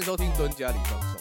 [0.00, 1.20] 迎收听蹲家里放松。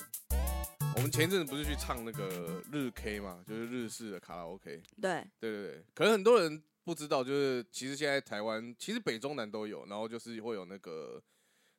[0.96, 4.82] 我们前一阵子不是去唱那个日 K 嘛，就是日式的卡拉 OK。
[5.02, 11.22] 对，对对对，可能很多人不知道，就是其实现在台湾其实北中南都有，然后就是会有那个，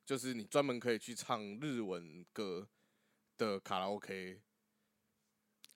[0.04, 2.68] 就是你专门可以去唱日文歌
[3.38, 4.38] 的卡拉 OK，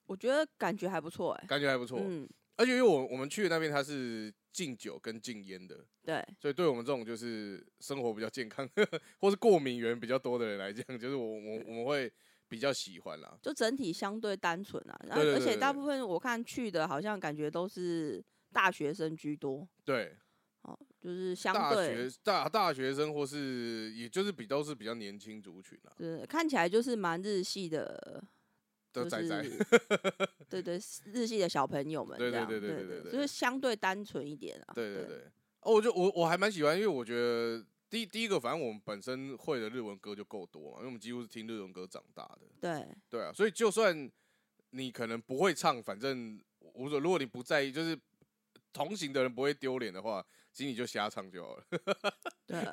[0.05, 1.47] 我觉得感觉还不错哎。
[1.47, 1.99] 感觉还不错。
[2.03, 8.67] 嗯，而且因为我我们去的那边它是禁酒跟禁烟的，对，所以对我们这种就是生活比较健康
[9.19, 12.11] 或是过敏源比较多的人来讲，就是我我我们会
[12.49, 13.37] 比较喜欢啦。
[13.43, 14.97] 就整体相对单纯啊。
[15.09, 20.17] 然后对对对对而且大部分我看去的，好像感觉都是大学生居多，对，
[20.63, 28.23] 哦，就是相大对学大大学生或是也就是比都是比较年轻族群啦对，看起来就是蛮日系的，
[29.03, 29.43] 就的仔仔。
[29.43, 29.59] 是
[30.49, 30.77] 对对，
[31.07, 34.75] 日系的小朋友们对对对对对对对就是相对单纯一点啊。
[34.75, 35.17] 对对对，
[35.61, 44.11] 哦，我就我我还蛮喜欢，因为我觉得第第一个，反正我们本身会的日文歌就够多嘛，因为我们几乎是听日文歌长大的，对对啊，所以就算
[44.71, 46.41] 你可能不会唱，反正
[46.75, 47.99] 无所，如果你不在意，就是
[48.73, 51.65] 同行的人不会丢脸的话，其实你就瞎唱就好了。
[52.47, 52.65] 对，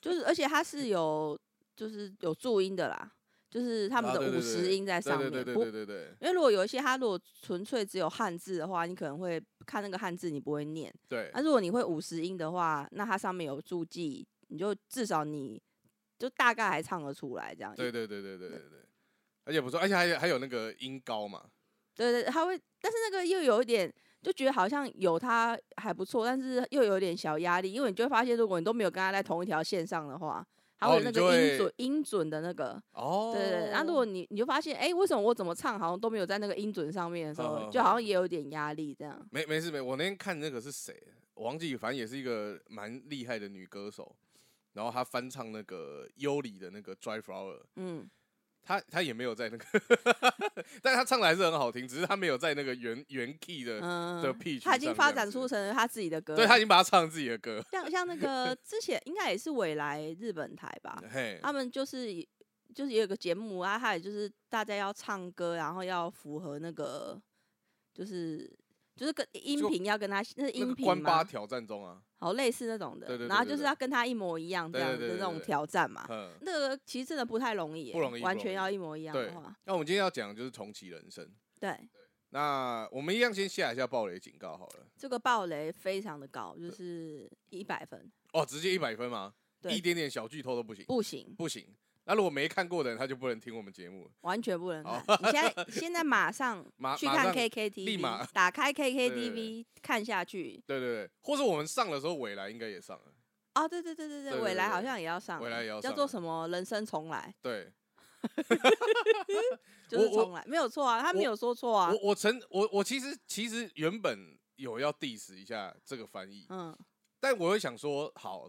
[0.00, 1.38] 就是而且它是有
[1.74, 3.12] 就是有注音的啦，
[3.56, 10.92] 就是他们的五十音在上面，对对对不对对对因为如果有一些它如果纯粹只有汉字的话，你可能会看那个汉字你不会念。
[11.08, 15.58] 对那、如果你会五十音的话，那它上面有注记，你就至少你
[16.18, 17.74] 就大概还唱得出来这样。
[17.74, 18.80] 对对对对对对对，
[19.44, 21.42] 而且不错，而且还有还有那个音高嘛，
[21.94, 23.90] 对对，他会，但是那个又有一点，
[24.20, 30.46] 就觉得好像有他还不错，但是又有点小压力，因为你就会发现，如果你都没有跟他在同一条线上的话，
[30.78, 32.80] 它哦会有那个音准、音准的那个。
[32.92, 39.26] 哦，对对对，然后如果你你就发现，哎，为什么我怎么唱好像都没有在那个音准上面的时候，就好像也有点压力这样。
[39.30, 40.94] 没没事没，我那天看那个是谁，
[41.34, 44.14] 我忘记，反正也是一个蛮厉害的女歌手，
[44.74, 48.08] 然后她翻唱那个优里的那个《Dry Flower》，嗯，
[48.66, 49.64] 她她也没有在那个，
[50.82, 62.12] 但是她唱的还是很好听，只是他没有在那个原原 key 的，嗯，的 pitch 他已经发展出成了他自己的歌，对他已经把他唱自己的歌，像像那 个之前应该也是未来日本台吧， 嘿，他们就是
[62.74, 67.20] 就是也有个节目啊，他也就是大家要唱歌，然后要符合那个
[67.94, 68.50] 就是
[68.96, 76.06] 就是跟音频要跟他那是音频嘛，关八挑战中啊，好类似那种的，对对对然后就是要跟他一模一样这样的那种挑战嘛。
[76.08, 79.54] 嗯，那个其实真的不太容易，不容易完全要一模一样对的话，。
[79.64, 81.30] 那我们今天要讲的就是重启人生，
[81.60, 81.78] 对，
[82.30, 89.34] 那我们一样先下一下暴雷警告好了，这个暴雷非常的高，就是一百分，哦，直接一百分吗？
[89.60, 91.66] 对一点点小剧透都不行，不行，不行。
[92.08, 94.10] 那如果没看过的人，他就不能听我们节目了。
[94.20, 95.18] 完全不能好看。
[95.22, 96.64] 你现在现在马上
[96.96, 100.62] 去看 KKTV，立马打开 KKTV 看下去。
[100.66, 103.12] 对对对，或者我们上的时候，未来应该也上了。
[103.54, 107.72] 哦，对对对对对对未来好像也要上了，未来也要叫做什么人生重来，对，
[109.88, 112.10] 就是重来，没有错啊，他没有说错啊我。
[112.10, 116.76] 我曾我我其实其实原本有要 diss 一下这个翻译，嗯，
[117.18, 118.48] 但我会想说，好，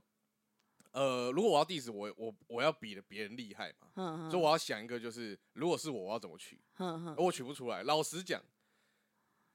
[0.98, 6.60] 呃，如果我要 diss 我我我要比的别人厉害嘛，所以我要想一个，就是如果是我，我要怎么取？
[7.16, 7.84] 我取不出来。
[7.84, 8.42] 老实讲，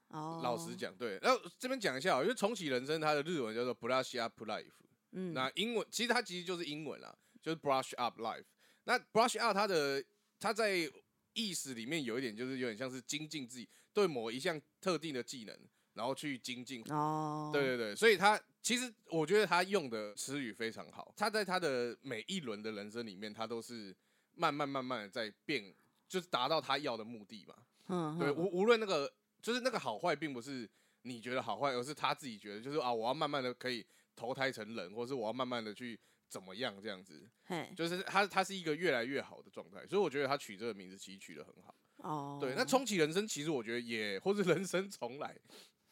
[0.07, 1.19] 哦，老实，讲，对。
[1.21, 4.71] 然后这边讲一下哦，因为重启人生它的日文叫做 brush up life，
[5.11, 8.45] 嗯，那英文其实它其实就是英文啦，就是 brush up life。
[8.85, 10.05] 那 brush up 它的
[10.39, 10.89] 它在
[11.33, 15.59] 意思里面有一点就是有点像是精进自己对某一项特定的技能，
[15.95, 16.83] 然后去精进。
[16.91, 23.95] 哦，对对对，所以他其实我觉得他用的词语非常好，他在他的每一轮的人生里面，他都是
[24.35, 25.75] 慢慢慢慢的在变，
[26.09, 27.55] 就是达到他要的目的嘛。
[27.89, 30.69] 嗯，对，哼无无论那个就是那个好坏，并不是
[31.03, 35.99] 你觉得好坏，而是他自己觉得，就是啊，我要慢慢的可以投胎成人，或是我要慢慢的去
[36.29, 41.75] 怎么样这样子，嘿，就是他他是一个越来越好的状态，所以我觉得他取这个名字其实取得很好。
[41.97, 45.37] 哦，对，那重启人生其实我觉得也，或是人生重来，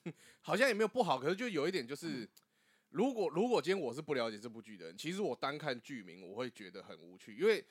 [0.40, 2.28] 好像也没有不好，可是就有一点就是。
[2.92, 7.64] 如果如果今天我是不了解这部剧的人，其实我单看剧名我会觉得很无趣，因为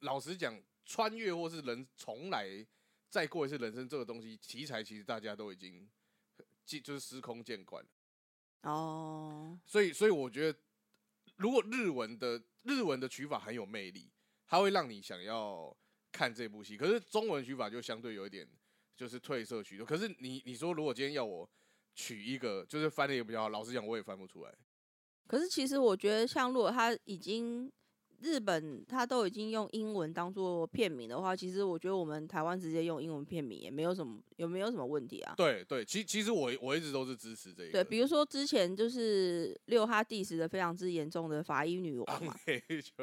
[0.00, 2.66] 老实讲，穿越或是人重来
[3.08, 5.88] 再过一次人生这个东西题材，其实大家都已经
[6.64, 7.90] 即就是司空见惯了。
[8.62, 10.58] 哦，所以所以我觉得，
[11.36, 14.10] 如果日文的日文的取法很有魅力，
[14.44, 15.72] 它会让你想要
[16.10, 16.76] 看这部戏。
[16.76, 18.44] 可是中文取法就相对有一点
[18.96, 19.86] 就是褪色许多。
[19.86, 21.48] 可是你你说如果今天要我
[21.94, 24.52] 取一个就是翻的也比较好，老实讲我也翻不出来。
[25.26, 27.72] 可是其实我觉得，像如果他已经
[28.20, 35.34] 日本他都已经用英文当做片名的话，其实我觉得我们台湾直接用英文片名也没有什么，有没有什么问题啊？
[35.36, 37.72] 对对，其其实我我一直都是支持这个。
[37.72, 42.34] 对，比如说之前就是六哈 diss 的非常之严重的法医女王嘛，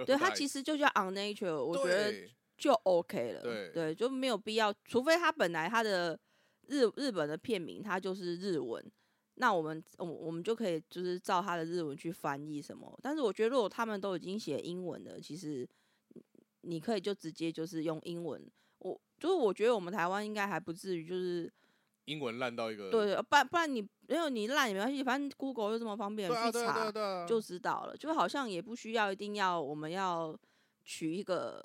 [0.06, 2.14] 对，它其实实就叫 unnatural，我觉得
[2.58, 3.42] 就 OK 了。
[3.42, 6.20] 对对，就没有必要，除非他本来他的
[6.68, 8.84] 日日本的片名它就是日文，
[9.36, 12.98] 那我们我我们就可以就是照它的日文去翻译什么。
[13.02, 15.68] 但是我觉得如果他们都已经写英文的，其实
[16.62, 18.42] 你可以就直接就是用英文。
[18.80, 21.52] 我就是我觉得我们台湾应该还不至于就是
[22.06, 26.92] 英文烂到一个对对，不然不然你没有你烂也没关系，反正 Google 又这么方便去查
[27.28, 30.36] 就知道了，就好像也不需要一定要我们要
[30.84, 31.64] 取一个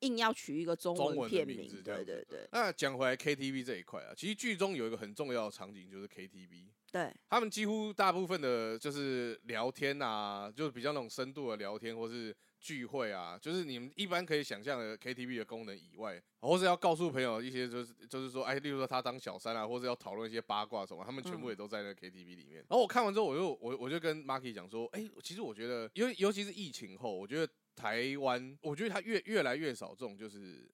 [0.00, 2.48] 硬要取一个中中文片名名字，对对对。
[2.52, 21.50] 那讲回来 KTV 这一块啊，其实剧中有一个很重要的场景就是 KTV，对，他们几乎大部分的就是聊天啊，就是比较那种深度的聊天，或是聚会啊，就是你们一般可以想象的 KTV 的功能以外，或是要告诉朋友一些就是就是说，哎，例如说他当小三啊，或者要讨论一些八卦什么，他们全部嗯。
[21.50, 22.56] 也都在那 KTV 里面。
[22.68, 30.68] 然后我看完之后，我就我我就跟 Marky 讲说，哎，其实我觉得，因为尤其是疫情后，我觉得台湾，我觉得它越越来越少这种就是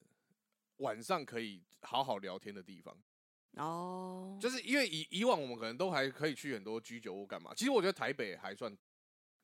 [0.79, 2.97] 晚上可以好好聊天的地方。
[3.57, 8.75] 哦，就是因为以以往我们可能都还可以去很多居酒屋干嘛，其实我觉得台北还算，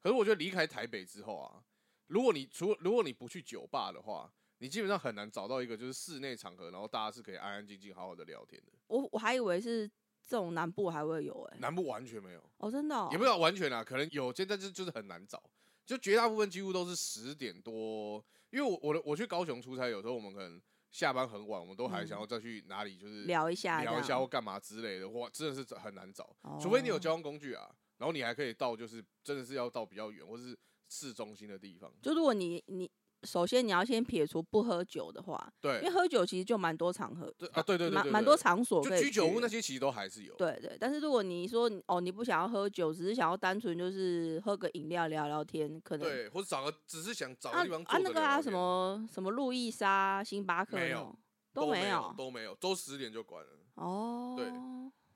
[0.01, 1.63] 可是我觉得离开台北之后啊，
[2.07, 8.73] 如果你除如果你不去酒吧的话，你基本上很难找到一个就是室内场合，然后大家是可以安安静静好好的聊天的。
[8.89, 9.87] 我我还以为是
[10.27, 15.41] 这种南部还会有哎、南部完全没有，哦，真的、哦，也不知道完全啊，可能有，现在就就是很难找，
[15.91, 30.57] 就绝大部分几乎都是十点多，因为我我的我去高雄出差，有时候我们可能下班很晚，我们都还嗯想要再去哪里就是聊一下，聊一下或干嘛之类的，哇，真的是很难找，除非你有哦交通工具啊，然后你还可以到就是真的是要到比较远或是
[30.89, 31.93] 市中心的地方。
[32.01, 32.89] 就如果你你
[33.25, 40.35] 首先你要先撇除不喝酒的话，对因为，喝酒其实就蛮多场合，对啊，对对对蛮蛮多场所就居酒屋那些其实都还是有。
[40.37, 51.15] 对对，但是如果你说哦，你不想要喝酒，只是想要单纯就是喝个饮料聊聊天，可能对，或者找个只是想找地方坐啊那个啊什么什么路易莎、星巴克没有
[51.53, 53.51] 都没有都没有，都十点就关了。
[53.75, 54.51] 哦，对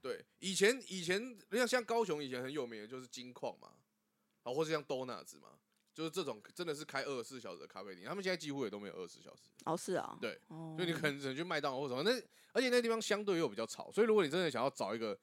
[0.02, 3.68] 对，以前以前你看像高雄以前很有名的就是金矿嘛，
[4.42, 5.48] 啊，或是像 Donuts 嘛，
[5.94, 9.42] 就是这种真的是开二十四小时的咖啡店，他们现在几乎也都没有二十四小时。
[9.64, 12.10] 哦是啊，对哦，就你可能只能去麦当劳或什么，那
[12.52, 15.16] 而且那地方相对又比较吵，所以如果你真的想要找一个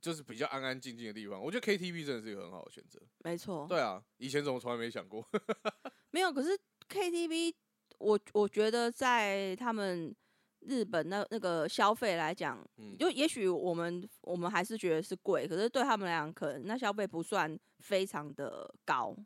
[0.00, 3.00] 就是比较安安静静的地方，我觉得 KTV 真的是一个很好的选择。
[3.24, 5.26] 没错，对啊，以前怎么从来没想过？
[6.12, 7.54] 没有，可是 KTV
[7.98, 10.14] 我我觉得在他们
[10.60, 19.16] 日本那那个消费来讲，嗯，就也许我们我们还是觉得是贵，可是对他们来讲，可能那消费不算非常的高。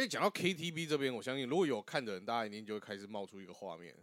[0.00, 3.94] 而且讲到 KTV 这边，我相信如果有看的人，大家一定就会开始冒出一个画面，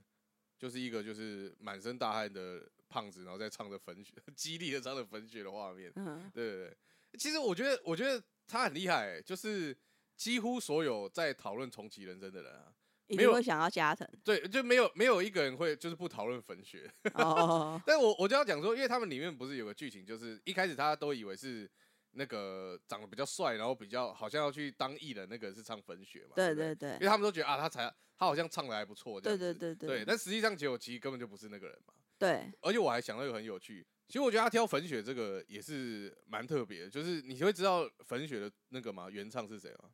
[0.56, 5.92] 就是一个就是满身大汗的胖子，然后在唱着粉雪， 激励的唱着粉雪的画面。
[5.96, 6.78] 嗯，对对对，
[7.18, 9.76] 其实我觉得，我觉得他很厉害、欸，就是
[10.16, 12.72] 几乎所有在讨论重启人生的人啊，
[13.08, 14.08] 没有想要加藤。
[14.24, 16.88] 对，就没有没有一个人会就是不讨论粉雪。
[17.16, 21.68] 哦， 但我我就要讲说，因为他们里面不是有个剧情，就是一开始大家都以为是
[22.18, 26.34] 那个长得比较帅，然后比较好像要去当艺人，那个是唱粉雪嘛？
[26.36, 27.84] 对不对对对因为他们都觉得啊，他才
[28.18, 31.94] 他好像唱的还不错，对对对对对，但实际上结果其实根本就不是那个人嘛。
[32.18, 39.08] 对，而且我还想到一个很有趣，其实我觉得他挑粉雪这个也是蛮特别的，就是你会知道粉雪的那个吗？
[39.10, 39.92] 原唱是谁吗？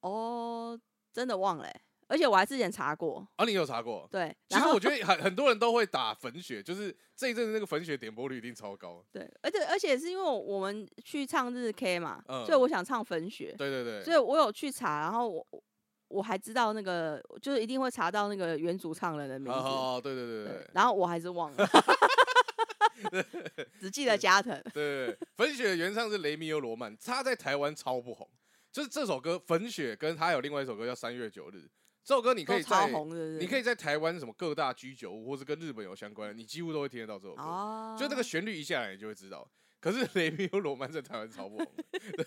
[0.00, 0.80] 哦，
[1.12, 4.08] 真的忘了欸、而且我还之前查过，啊，你有查过？
[4.10, 9.04] 对，其然后实我觉得很很多人都会打粉雪，就是这一阵子那个粉雪点播率一定超高。
[9.12, 15.46] 对，而且而且是因为我们去唱日 K 嘛，嗯所以我想唱粉雪，对对对，所以我有去查，然后我
[16.08, 21.68] 我还知道那个，就是一定会查到那个原主唱人的名字，哦，对对对对对，然后我还是忘了，
[23.80, 28.28] 只记得加藤，对对对，粉雪原唱是雷米欧罗曼，他在台湾超不红，
[28.70, 31.56] 就是这首歌《粉雪》跟他有另外一首歌叫《三月九日》，
[32.04, 32.86] 这首歌你可以在
[33.40, 37.42] 你可以在台湾什么各大居酒屋，或是跟日本有相关的，你几乎都会听得到这首歌。
[37.42, 39.50] 哦，就那个旋律一下来，你就会知道。
[39.84, 41.66] 可是雷米欧罗曼在台湾超不红，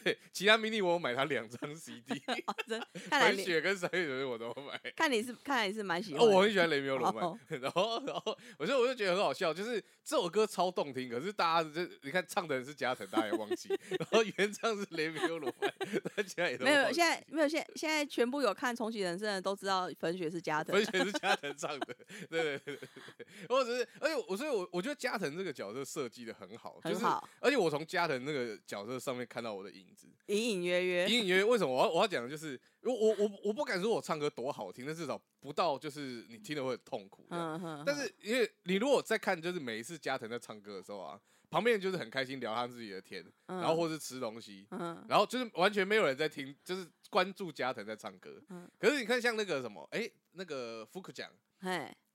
[0.03, 4.79] 对，其他迷你我有买他两张 CD，哦真 看来雪跟三月九日我都买。
[4.95, 7.39] 看你是看来你是蛮喜欢哦，的，我很喜欢雷米欧罗曼，哦。
[7.49, 15.73] 然后然后我就我就觉得很好笑，就是这首歌超动听，可是大家就你看唱的人是加藤，大家也忘记， 然后原唱是雷米欧罗曼，
[16.15, 20.75] 大家也都没有，忘现在没有，现在现在全部有看重启人生的都知道粉雪是加藤。
[20.75, 21.95] 粉雪是加藤唱的，
[22.29, 22.77] 对对对对
[23.17, 37.61] 对，我只是，而且我所以我我觉得加藤这个角色设计的很好，就是很好，而且我从加藤那个角色上面看到我的影子，隐隐约约，隐隐约约为什么我要我要讲的就是，我我我我不敢说我唱歌多好听，但至少不到就是你听了会很痛苦这样。
[37.63, 48.41] 嗯，但是因为你如果在看，就是每一次加藤在唱歌的时候啊，旁边人就是很开心聊他自己的天，然然后或是吃东西，嗯然后就是完全没有人在听，就是关注加藤在唱歌。
[48.49, 51.29] 嗯可是你看像那个什么，哎、那个福克奖，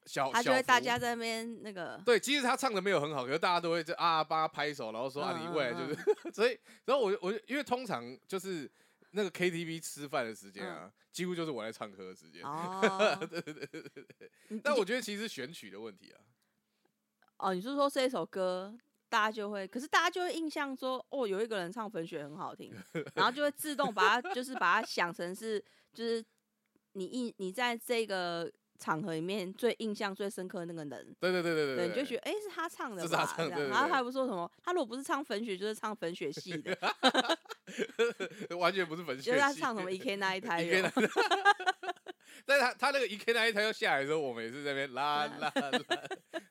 [0.07, 6.33] 小小幅就会大家在那边那个，对，其实他唱的没有很好，可是大家都会在啊帮他拍手，然后说啊你未来就是，嗯。
[6.35, 8.71] 所以然后我我因为通常就是
[9.13, 12.43] 那个 KTV 吃饭的时间啊，几乎就是我在唱歌的时间。
[12.43, 13.19] 哦，
[14.49, 16.19] 你但我觉得其实是选曲的问题啊，
[17.37, 18.75] 哦，你是说这一首歌，
[19.09, 22.73] 大家就会，可是大家就会印象说，哦，有一个人唱粉雪很好听，
[23.15, 26.25] 然后就会自动把它，就是把它想成是，就是
[26.95, 28.51] 你印你在这个
[28.83, 31.17] 场合里面最印象最深刻的那个人。
[31.21, 36.77] 对对对对对，對，你就觉得哎、是他唱的是他唱对对对然后他还不说什么，他如果不是唱粉雪，就是唱粉雪系的，
[38.59, 41.93] 完全不是粉雪系是他唱什么 E K 那一胎 EK 哟那，
[42.45, 43.33] 但是他他那个 E.K.
[43.33, 45.71] 那一台要下来的时候，我们也是在那边啦啦啦，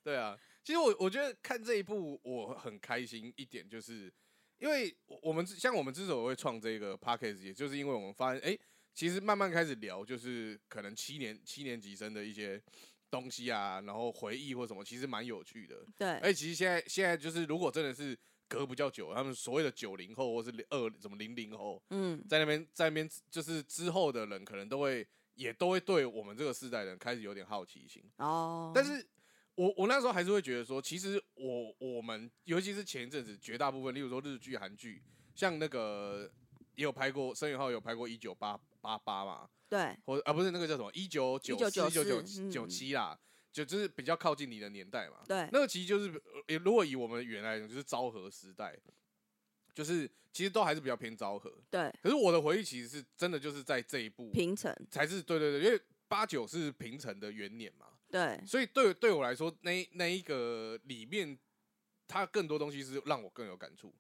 [0.03, 0.37] 对啊。
[0.63, 4.11] 其实我我觉得看这一部我很开心一点，就是
[4.59, 8.57] 因为我我们像我们之所以会创这个 p a c k a g e 也就是因为我们发现，哎、
[8.93, 12.61] 其实慢慢开始聊，就是可能七年七年级生的一些
[13.09, 15.85] 东西啊，然后回忆或什么，其实蛮有趣的。
[15.97, 18.17] 对，而且其实现在现在就是，如果真的是
[18.47, 28.03] 隔比较久，他们所谓的九零后或是二什么零零后，嗯，在那边在那边就是之后的人，可能都会也都会对我们这个世代的人开始有点好奇心。
[28.17, 29.05] 哦，但是
[29.55, 35.01] 我我那时候还是会觉得说，其实我我们尤其是前一阵子绝大部分，例如说日剧、韩剧，
[35.33, 36.29] 像那个
[36.75, 43.17] 也有拍过，申宇浩有拍过一九八八八嘛，对，或者啊不是那个叫什么一九九四、一九九1994九七啦，
[43.51, 45.17] 就就是比较靠近你的年代嘛。
[45.27, 48.77] 对那个其实就是，呃如果以我们原来讲，就是昭和时代，
[49.73, 51.51] 就是其实都还是比较偏昭和。
[51.69, 61.37] 对，可是我的回忆其实是真的就是在这一部平成，才是对对对，因为八九是平成的元年嘛，对，所以对对我来说，那那一个里面，
[62.07, 63.93] 它更多东西是让我更有感触。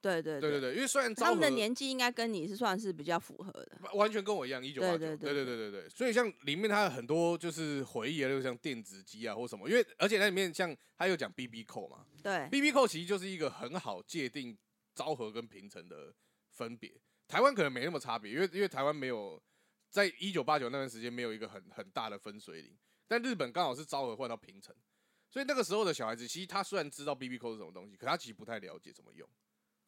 [0.00, 3.78] 对对对对对，因为虽然他们的年纪应该跟你是算是比较符合的。
[3.94, 14.56] 完全跟我一样，一九八九，对对对对对所以像里面它有很多就是回忆啊，就像电子机啊或什么，因为而且那里面像他有讲 B B 扣嘛对，，B B 扣其实就是一个很好界定
[14.94, 16.14] 昭和跟平成的
[16.50, 16.92] 分别。
[17.26, 19.42] 台湾可能没那么差别，因为因为台湾没有
[19.90, 22.76] 在一九八九那段时间没有一个很很大的分水岭，
[23.06, 24.74] 但日本刚好是昭和换到平成，
[25.28, 29.28] 所以那个时候的小孩子其实他虽然知道 B B 扣是什么东西，可他其实不太了解怎么用。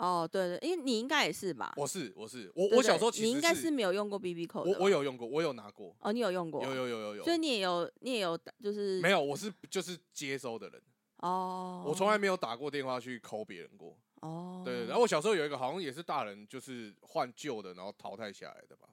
[0.01, 1.75] 哦，对对，因为你应该也是吧？
[1.77, 10.83] 我是我是我我小时候其实你应该是没有用过 BB 扣的我吧，我有用过，我有拿过，哦，你有用过，有有有有有，所以你也有你也有就是没有，我是就是接收的人，
[11.19, 13.95] 哦，我从来没有打过电话去抠别人过。
[14.23, 18.89] 哦，对对对，然后我小时候有一个好像也是大人，就是换旧的，然后淘汰下来的吧。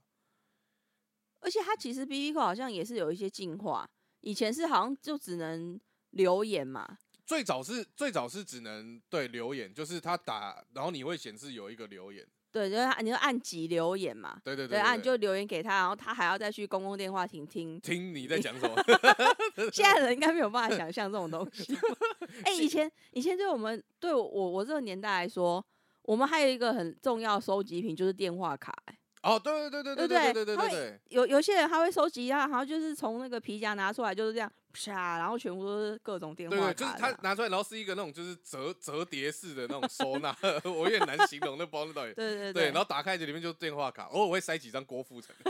[1.40, 3.90] 而且它其实 BB 扣好像也是有一些进化，
[4.22, 5.80] 以前是好像就只能
[6.12, 12.26] 留言嘛，最早是最早是只能对留言，就是他打，然后你会显示有一个留言。
[12.50, 17.78] 对，就是按你就按几留言嘛，对对对，啊，对你就留言给他，然后他还要再去公共电话亭听。
[17.82, 18.76] 听你在讲什么。
[19.72, 21.78] 现在人应该没有办法想象这种东西。
[22.46, 25.64] 哎、以前以前对我们对我我这个年代来说，
[26.04, 34.50] 我们还有一个很重要收集品就是电话卡、欸哦，对对对对对对不对对有有些人他会收集啊，然后就是从那个皮夹拿出来，就是这样
[34.86, 36.94] 啪，然后全部都是各种电对对，就是。
[36.98, 42.14] 他拿出来，然后是一个那种就是折折叠式的那种收纳， 我有点难形容那包那到底。
[42.14, 45.36] 对对对，然后打开这里面就是电话卡，偶尔会塞几张郭富城。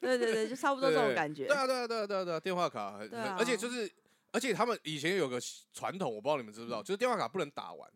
[0.00, 1.56] 对对对，就差不多这种感觉对。
[1.56, 3.90] 啊，对啊，对啊，对啊，对啊，电话卡而且啊就是，
[4.30, 5.38] 而且他们以前有个
[5.72, 7.90] 传统，我不知道你们知不知道，就是电话卡不能打完，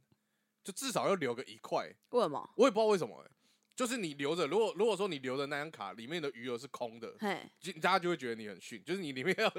[0.63, 2.51] 就至少要留个一块，为什么？
[2.57, 3.31] 我也不知道为什么、欸，
[3.77, 9.53] 就是你留着，如果如果说你留的那张卡里面的余额是空的，嘿，就大家就会觉得你很逊，就是你里面 要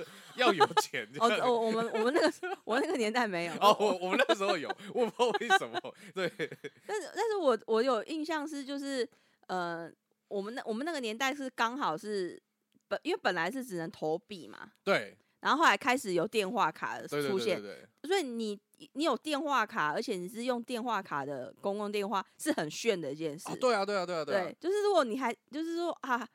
[0.47, 1.07] 要有钱。
[1.19, 2.33] 哦这样哦，我们我们那个
[2.65, 3.53] 我那个年代没有。
[3.61, 5.79] 哦，我我们那个时候有，我不知道为什么，
[6.15, 6.27] 对，
[6.87, 9.07] 但是但是我我有印象是就是
[9.45, 9.87] 呃，
[10.27, 12.41] 我们那我们那个年代是刚好是
[12.87, 18.59] 本因为本来是只能投币嘛，对，然后后来开始有电话卡出现，对对对，所以你
[18.93, 23.47] 你有电话卡，而且你是用电话卡的公共电话，是很炫的一件事。
[23.47, 26.27] 啊，对啊，对啊，对啊，对啊对，，就是如果你还就是说啊，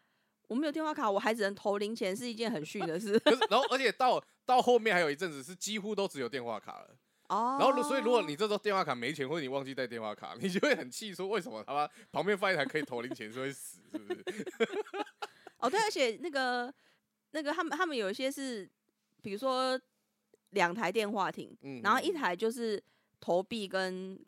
[0.48, 6.96] 我没有电话卡，我还只能投零钱，是一件很逊的事可是然后而且到到后面还有一阵子是几乎都只有电话卡了。
[7.28, 7.56] 哦。
[7.58, 14.24] 然后如，所以如果你这时候电话卡没钱，或者你忘记带电话卡，你就会很气，说为什么他妈旁边放一台可以投零钱是会死，是不是？
[15.58, 16.72] 哦对，而且那个
[17.30, 18.68] 那个他们他们有一些是，
[19.22, 19.80] 比如说
[20.50, 22.82] 两台电话亭，嗯然后一台就是
[23.20, 24.18] 投币跟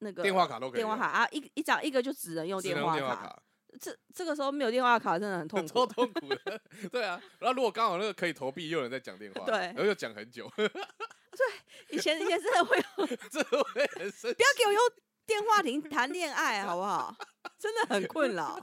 [0.00, 3.22] 那个电话卡都可以电话卡啊，一一张一个就只能用只能电话电话卡。
[3.26, 3.42] 卡，
[3.80, 5.92] 这这个时候没有电话卡真的很痛 超苦。
[5.94, 6.60] 痛苦的。
[6.90, 10.50] 对啊，然后如果刚好那个可以投币，又有人在讲电话， 对然后又讲很久，
[11.90, 14.82] 以前以前真的会有，这会很生不要给我用
[15.24, 17.14] 电话亭谈恋爱好不好？
[17.58, 18.60] 真的很困扰。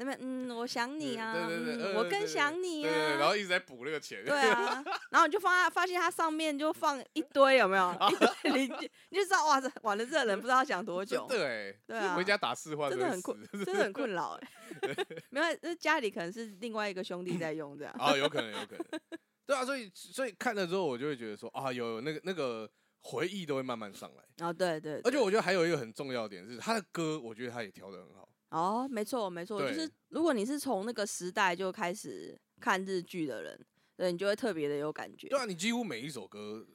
[0.00, 3.36] 那边嗯，我想你啊，对对对嗯我更想你啊对对，然后啊。
[3.36, 4.24] 一直在补那个钱。
[4.24, 7.94] 对啊，然后你就发发现它上面就放一堆，有没有？
[8.10, 14.48] 一堆零件，你就知道哇，这完了，这个人不知道要讲多久真，的哎，对啊回家打四换真的很困，真的很困扰哎。
[15.30, 17.94] 没有，那家里可能是另外一个兄弟在用这样。
[17.98, 19.00] 啊，有可能，有可能。
[19.46, 24.46] 对啊，所以所以看了之后，我就会觉得说啊，有有那个那个回忆都会慢慢上来。
[24.46, 28.28] 哦，对对，而且我觉得还有一个很重要的点是，他的歌，我觉得他也调的很好。
[28.50, 33.66] 哦，没错没错，就是如果你是从那个时代就开始看日剧的人，
[33.96, 35.28] 对你就会特别的有感觉。
[35.28, 36.66] 对啊，你几乎每一首歌，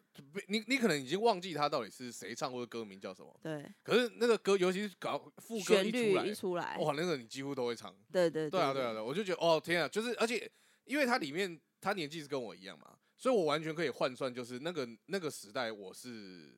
[0.48, 7.94] 你你可能已经忘记他到底是谁唱或者歌名叫什么，对，可是那个歌，尤其是搞副歌旋律一出来，一出来，哇，那个你几乎都会唱。
[8.12, 10.50] 对对对啊，对啊，对啊，我就觉得哦天啊，就是而且
[10.86, 16.58] 因为它里面他年纪是跟我一样嘛，所以我完全可以换算，就是那个那个时代我是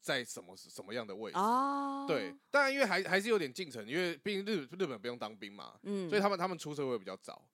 [0.00, 1.38] 在什么什么样的位置。
[1.38, 7.48] 哦，对，，当然因为还还是有点进程，因为毕竟日日本不用当兵嘛，嗯，所以他们他们出社会比较早。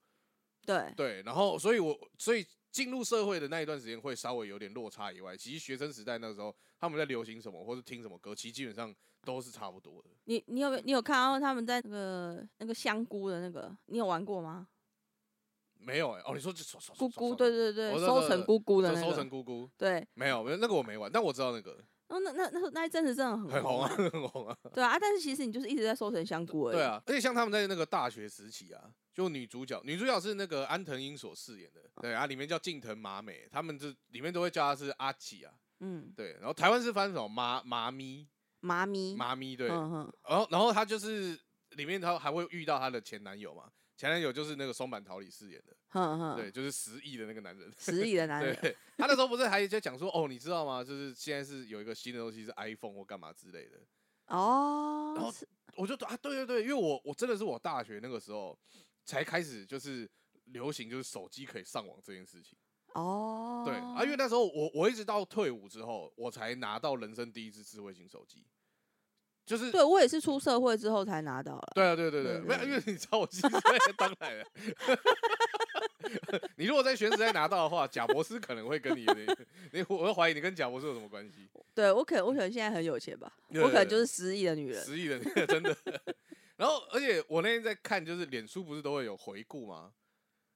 [0.67, 10.09] 对对，然后所以我所以进入社会的那一段时间会稍微有点落差以外，其实学生时代那时候他们在流行什么或是听什么歌，其实基本上都是差不多的。
[10.25, 14.67] 你你有没有你有看到他们在那个那个香菇的那个，你有玩过吗？
[15.77, 24.57] 没有哎、哦，你说这手手菇菇，对对对，收成菇菇的那收成个，菇菇，对，没有没有那个我没玩，但我知道那个然后那那那那一阵子真的很很红啊，啊， 很红啊。
[24.73, 38.29] 对啊，但是其实你就是一直在收成香菇而已，对，啊，而且像他们在那个大学时期啊，就女主角，女主角是那个安藤英所饰演的，对啊，里面叫近藤麻美，他们这里面都会叫她是阿吉啊，嗯，对，然后台湾是翻什么麻麻咪
[38.61, 41.39] 妈咪，麻咪，对，嗯哼，然后然后她就是
[41.71, 43.65] 里面她还会遇到她的前男友嘛，
[43.97, 50.83] 前男友就是那个松坂桃李饰演的，哼哼，对，就是十亿的那个男人，十亿的男人，对，他那时候不是还在讲说，哦，你知道吗？
[50.83, 53.79] 就是现在是有一个新的东西是 iPhone 或干嘛之类的，
[54.27, 55.33] 哦，然后
[55.77, 58.59] 我就啊，对对对，因为我我真的是我大学那个时候
[59.05, 60.11] 才开始就是
[60.47, 62.59] 流行就是手机可以上网这件事情，
[62.95, 68.45] 哦，对啊，因为那时候我我一直到退伍之后，我才拿到人生第一只智慧型手机，
[69.47, 73.49] 就是对我也是出社会之后才拿到了，对啊，对对对，对没有，因为你知道我其实
[73.97, 74.45] 当然了，
[76.57, 79.27] 你如果在学时代拿到的话，贾博士可能会跟你有点，
[79.73, 85.77] 你我会怀疑你跟贾博士有什么关系，对我可能我可能现在很有钱吧，对我可能就是十亿的女人，十亿的女人真的。
[86.57, 89.93] 然后，而且我那天在看，就是脸书不是都会有回顾吗？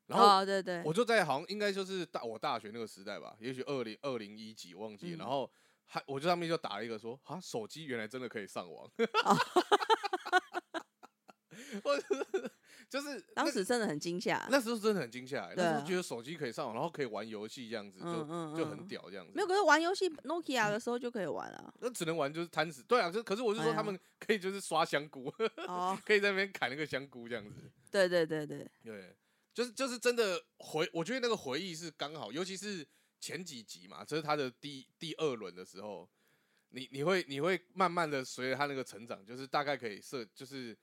[0.07, 5.51] 然后哦，对对，我就在好像应该就是大我大学那个时代吧，也许二零二零一几我忘记然后
[5.89, 8.89] 还我就上面就打了一个说啊，手机原来真的可以上网。
[11.83, 12.51] 我就是
[12.89, 18.05] 就是那当时真的很惊吓，那时候真的很惊吓欸，对啊那时候觉得手机可以上网，然后可以玩游戏这样子，就
[18.57, 19.33] 就很嗯屌这样子。
[19.35, 21.75] 没有，可是玩游戏 Nokia 的时候就可以玩了。
[21.81, 25.33] 那只能玩就是贪食，对啊，可可是我是哎呀说他们可以就是刷香菇，
[25.67, 27.71] 哦， 可以在那边砍那个香菇这样子。
[27.91, 29.17] 对对对对，对，
[29.53, 32.87] 就是就是真的回，我觉得那个回忆是刚好，尤其是
[33.21, 36.09] 前几集嘛，这是他的第第二轮的时候，
[36.71, 40.77] 你你会你会慢慢的随着他那个成长，就是大概可以设，就是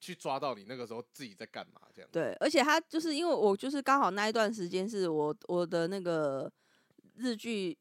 [0.00, 2.10] 去抓到你那个时候自己在干嘛这样。
[2.12, 6.52] 对，而且他就是因为我就是刚好那一段时间是我我的那个
[7.16, 7.76] 日剧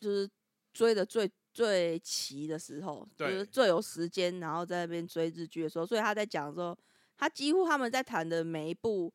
[0.00, 0.28] 就是
[0.72, 6.76] 追的最最齐的时候，就是最有时间，然后在那边追日剧的时候，所以他在讲的时候，
[7.16, 9.12] 他几乎他们在谈的每一部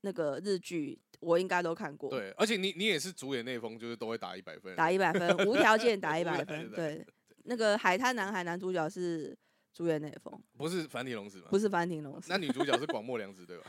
[0.00, 4.74] 那个日剧，我应该都看过，对，而且你你也是主演那封，就是都会打一百分。
[4.76, 7.04] 打一百分，无条件打一百分，对，
[7.44, 9.36] 那个海滩男孩男主角是
[9.72, 11.46] 主演那封，不是繁体龙子吗？
[11.50, 13.64] 不是番町龙子， 那女主角是广末凉子对吧？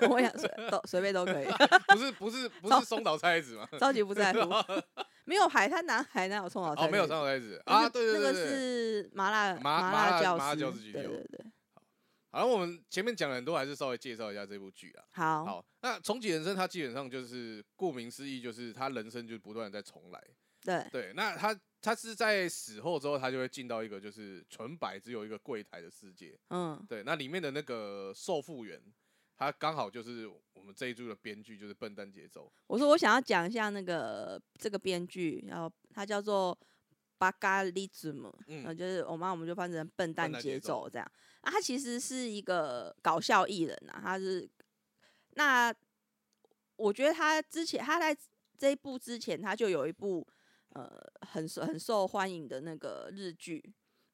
[0.08, 1.46] 我想随都随便都可以，
[1.88, 3.68] 不是不是不是松岛菜菜子吗？
[3.78, 4.40] 超级不在乎。
[5.24, 8.34] 没有海滩男孩，哪有冲老哦，没有松岛菜菜子啊，对对那个。
[8.34, 10.38] 是麻辣麻麻辣教
[10.72, 11.44] 师，对对对，
[12.32, 15.04] 好了，我们前面讲了很多，还是稍微介绍一下这部剧啊。
[15.12, 20.24] 好，好，那重启人生，它基本上就是顾名思义，就是他人生就不断的在重来。
[20.64, 26.38] 对对，那他他是在死后之后，他就会进到一个就是纯白只有一个柜台的世界。
[26.48, 28.80] 嗯对，那里面的那个受复员，
[29.36, 32.50] 他刚好就是我们这一组的编剧，就是笨蛋节奏。
[32.66, 36.58] 我说我想要讲一下那个这个编剧，然后他叫做
[37.18, 41.12] 巴嘎利兹姆，嗯呃，就是我妈我们就翻成笨蛋节奏奏这样。
[41.42, 44.48] 啊，他其实是一个搞笑艺人啊，他是
[45.34, 45.72] 那
[46.76, 48.16] 我觉得他之前他在
[48.58, 50.26] 这一部之前他就有一部
[50.70, 53.62] 呃很受很受欢迎的那个日剧，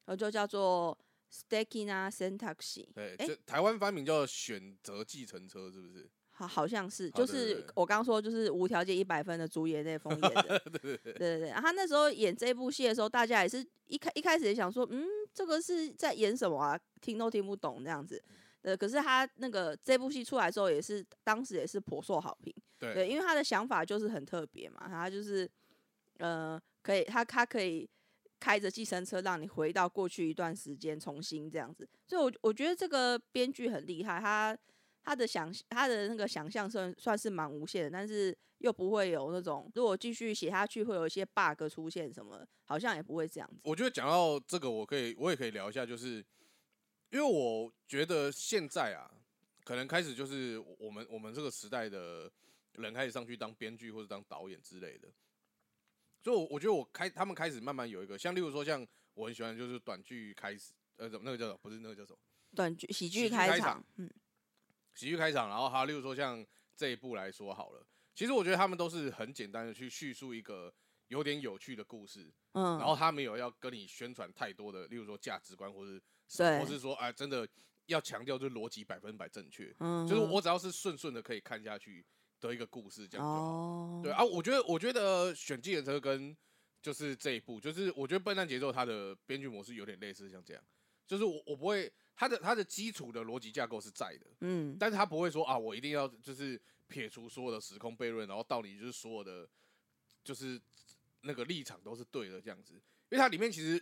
[0.05, 0.97] 然后就叫做
[1.31, 2.85] Stakina Syntax。
[2.93, 6.09] 对，欸这台湾翻名叫选择计程车，是不是？
[6.39, 16.79] 好，好像是，就是我刚说，就是无条件一百分的主演那封 演的，对对对，他那时候演这部戏的时候，大家也是一开一开始也想说，嗯，这个是在演什么啊？
[17.01, 18.23] 听都听不懂这样子。
[18.61, 22.53] 呃，可是他那个这部戏出来之后，也是当时也是颇受好评。
[22.77, 25.49] 对对，因为他的想法就是很特别嘛，他就是
[26.19, 27.89] 呃，可以他他可以
[28.39, 31.87] 开着计程车让你回到过去一段时间，重新这样子。
[32.07, 34.57] 所以我，我觉得这个编剧很厉害，他
[35.09, 43.59] 他的想他的那个想象算算是蛮无限的，但是又不会有那种如果继续写下去会有一些 bug 出现什么，好像也不会这样子。
[43.63, 46.23] 我觉得讲到这个，我可以我也可以聊一下，就是
[47.09, 49.09] 因为我觉得现在啊，
[49.63, 52.31] 可能开始就是我们我们这个时代的
[52.73, 55.07] 人开始上去当编剧或者当导演之类的，
[56.23, 61.57] 所以我我觉得我开他们开始慢慢有一个，像例如说像我很喜欢就是短剧开始，呃，怎么那个叫什么？
[61.63, 62.19] 不是那个叫什么？
[62.53, 64.07] 短剧喜喜剧开场，嗯，
[64.99, 70.73] 喜剧开场，然后还有例如说像这一部来说好了，其实我觉得他们都是很简单的去叙述一个
[71.07, 76.01] 有点有趣的故事，嗯，然后他没有要跟你宣传太多的，例如说价值观或是
[76.37, 77.47] 对或是说啊、真的
[77.85, 82.05] 要强调就是逻辑百分百正确，嗯，就是我只要是顺顺的可以看下去
[82.41, 83.39] 的一个故事这样就好。
[83.39, 86.35] 哦，对啊，我觉得我觉得选计程车跟
[86.81, 90.61] 就是这一部，就是我觉得笨蛋节奏它的编剧模式有点类似像这样，
[91.07, 99.47] 就是我我不会它的它的基础的逻辑架构是在的，嗯，但是他不会说啊，我一定要就是撇除所有的时空悖论，然后到你就是所有的
[100.21, 100.59] 就是
[101.21, 103.75] 那个立场都是对的这样子，因为它里面其实，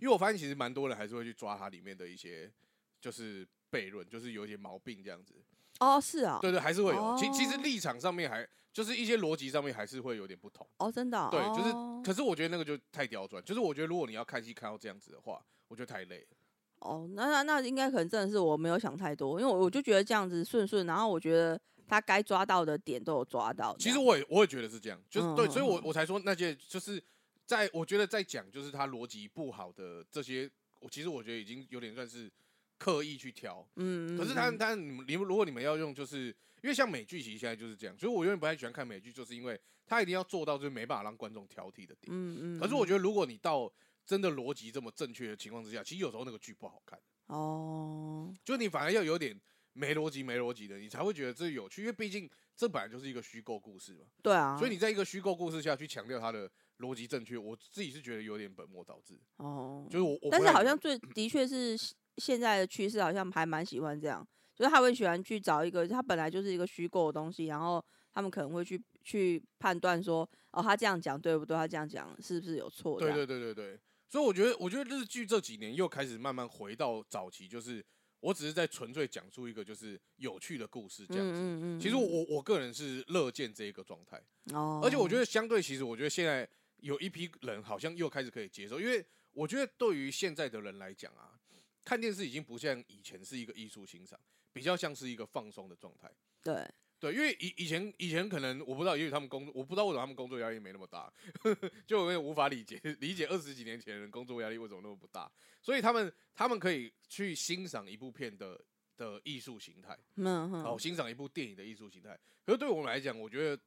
[0.00, 2.52] 因为我发现其实蛮多人还是会去抓它里面的一些
[3.00, 5.40] 就是悖论，就是有一些毛病这样子，
[5.78, 7.16] 哦，是啊，对对，还是会有。
[7.16, 16.37] 其其实哦立场上面还就是一些逻辑上面还是会有点不同，哦，真的哦，对，就是哦可是我觉得那个就太刁钻，就是我觉得如果你要看戏看到这样子的话，我觉得太累了。
[16.80, 23.76] 哦，那那那应该可能真的是我没有想太多，因为我我就觉得这样子顺顺，然后我觉得他该抓到的点都有抓到。
[23.78, 27.02] 其实我也我也觉得是这样，就是对，嗯所以我嗯我才说那些就是
[27.44, 32.30] 在我觉得在讲就是他逻辑不好的这些，我其实我觉得已经有点算是
[32.78, 33.66] 刻意去挑。
[33.76, 36.26] 嗯，嗯，可是他嗯但你们你如果你们要用，就是
[36.62, 42.08] 因为像美剧其实现在就是这样，所以我永远不太喜欢看美剧，就是因为他一定要做到就是没办法让观众挑剔的点。
[42.08, 43.70] 嗯嗯，可是我嗯觉得如果你到
[44.08, 46.98] 真的逻辑这么正确的情况之下，其实有时候那个剧不好看。
[47.26, 49.38] 哦，就你反而要有点
[49.74, 54.06] 没逻辑、没逻辑的，你才会觉得这有趣，因为毕竟这本来就是一个虚构故事嘛。
[54.22, 59.20] 对啊，所以你在一个虚构故事下去强调它的逻辑正确，我自己是觉得有点本末倒置。
[59.36, 71.54] 哦，就是我，我但是好像最的确是现现在的趋势，好像还蛮喜欢这样，就是他会喜欢去找一个他本来就是一个虚构的东西，然后他们可能会去去判断说，哦，他这样讲对不对？
[71.54, 72.98] 他这样讲是不是有错？
[72.98, 77.84] 对对对对对，所以我觉得，我觉得日剧这几年又开始慢慢回到早期，就是
[78.20, 81.38] 我只是在纯粹讲述一个就是有趣的故事这样子。
[81.38, 84.20] 嗯嗯嗯，其实我我我个人是乐见这一个状态，
[84.52, 91.38] 哦，而且我觉得相对，其实我觉得现在有一批人好像又开始可以接受，因为我觉得对于现在的人来讲啊，
[91.84, 94.18] 看电视已经不像以前是一个艺术欣赏，
[94.52, 96.10] 比较像是一个放松的状态。
[96.42, 96.66] 对，
[97.00, 101.12] 对，因为以以前以前可能我不知道，也许他们工作，我不知道为什么他们工作压力没那么大，
[101.86, 105.30] 就我也无法理解理解二十几年前的人工作压力为什么那么不大，
[105.62, 108.60] 所以他们他们可以去欣赏一部片的
[108.96, 112.18] 的艺术形态，嗯然后，欣赏一部电影的艺术形态。
[112.44, 113.62] 可是对我们来讲，我觉得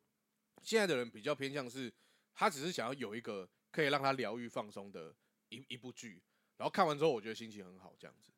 [0.62, 1.92] 现在的人比较偏向是，
[2.34, 5.16] 他只是想要有一个可以让他疗愈放松的
[5.50, 6.22] 一一部剧，
[6.58, 8.32] 然后看完之后，我觉得心情很好，这样子。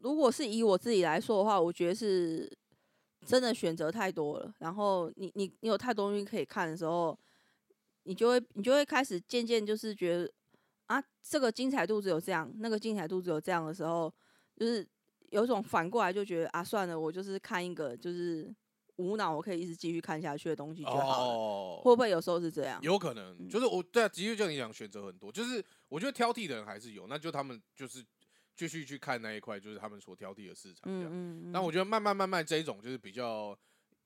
[0.00, 2.48] 如果是以我自己来说的话，我觉得是
[3.26, 7.18] 真的选择太多了，然后你你你有太多东西可以看的时候，
[8.04, 10.30] 你就会你就会开始渐渐就是觉得
[10.86, 14.12] 啊，这个精彩度只有这样，那个精彩度只有这样的时候，
[14.56, 14.86] 就是
[15.30, 18.50] 有一种反过来就觉得啊，算了，我就是看一个就是
[18.96, 21.34] 无脑我可以一直继续看下去的东西就好了。
[21.34, 22.80] 哦，会不会有时候是这样？
[22.82, 28.02] 有可能，就是我对啊，的确像你讲，选择很多，就是我觉得挑剔的人还是有，那就他们就是
[28.58, 31.04] 继续去看那一块，就是他们所挑剔的市场这样。
[31.04, 33.56] 嗯嗯，但我觉得慢慢慢慢这一种就是比较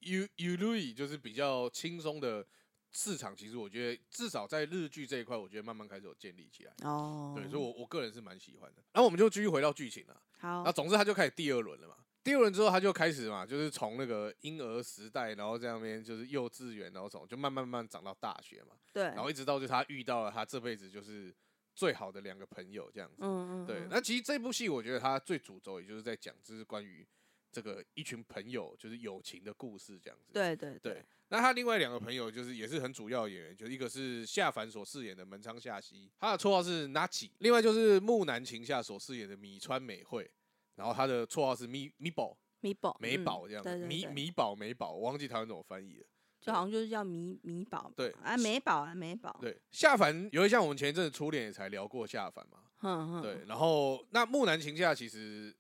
[0.01, 2.47] u u l 就是比较轻松的
[2.93, 6.75] 市场，其实我觉得至少在日剧这一块，我觉得慢慢开始有建立起来。
[6.83, 8.83] 哦，对，所以我我个人是蛮喜欢的。
[8.93, 10.23] 然后我们就继续回到剧情了。
[10.39, 11.97] 好那，总之他就开始第二轮了嘛。
[12.23, 18.77] 第二轮之后，他就开始嘛，就是从那个婴儿时代，然后在那边就是幼稚园，然后从就慢慢慢慢长到大学嘛。
[18.93, 21.35] 对，然后一直到就他遇到了他这辈子就是
[21.75, 23.17] 最好的两个朋友这样子。
[23.21, 27.07] 嗯嗯，对，嗯那其实这部戏我觉得它最主轴也就是在讲，就是关于
[27.51, 30.33] 这个一群朋友就是友情的故事这样子。
[30.33, 40.31] 对对对，那他另外两个朋友就是也是很主要的演员，就一个是夏凡所饰演的门仓夏希，他的绰号是 Nachi，另外就是木南晴夏所饰演的米川美惠，
[40.77, 46.07] 然后他的绰号是米米宝米宝美嗯宝这样子，米米宝美宝，我忘记台湾怎么翻译了。
[46.43, 49.35] 就好像就是叫米米宝，对啊，美宝啊，美宝。
[49.41, 53.23] 对，下凡有一项，我们前一阵子初恋也才聊过下凡嘛，嗯嗯。
[53.23, 55.55] 对，然后那木兰情下其实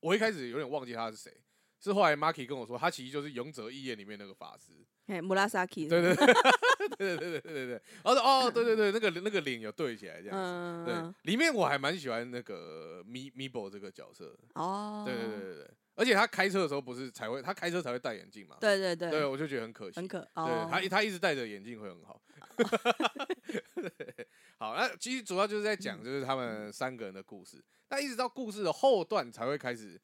[0.00, 1.32] 我一开始有点忘记他是谁，
[1.78, 4.72] 是后来 Marky 跟我说，他其实就是《勇者义彦》里面那个法师，
[5.06, 5.86] 哎，拉萨基。
[5.86, 6.16] 对对
[6.98, 7.76] 对对对对对对。
[8.02, 10.90] 哦哦，对对对，那个那个脸有对起来这样子。
[10.90, 14.36] 对，里面我还蛮喜欢那个米米宝这个角色。
[14.54, 15.04] 哦。
[15.06, 15.70] 对对对对对。
[15.98, 18.56] 而且他开车的时候不是才会，他开车才会戴眼镜嘛。
[18.60, 22.22] 对对对，对我就觉得很可惜，很可，对他他一直戴着眼镜会很好。
[24.58, 30.00] 好，那其实主要就是在讲就是他们三个人的故事，但一直到故事的后段才会开始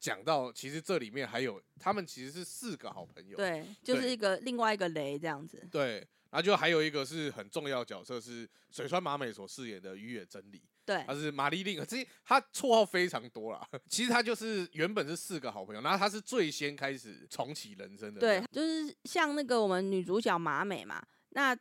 [0.00, 21.56] 讲到，其实这里面还有他们其实是四个好朋友，对，就是一个另外一个雷这样子，对，然后就还有一个是很重要角色是水川麻美所饰演的鱼野真理，对，他是玛丽令，其实他绰号非常多啦， 其实他就是原本是四个好朋友，然后他是最先开始重启人生的，对，就是像那个我们女主角麻美嘛，那。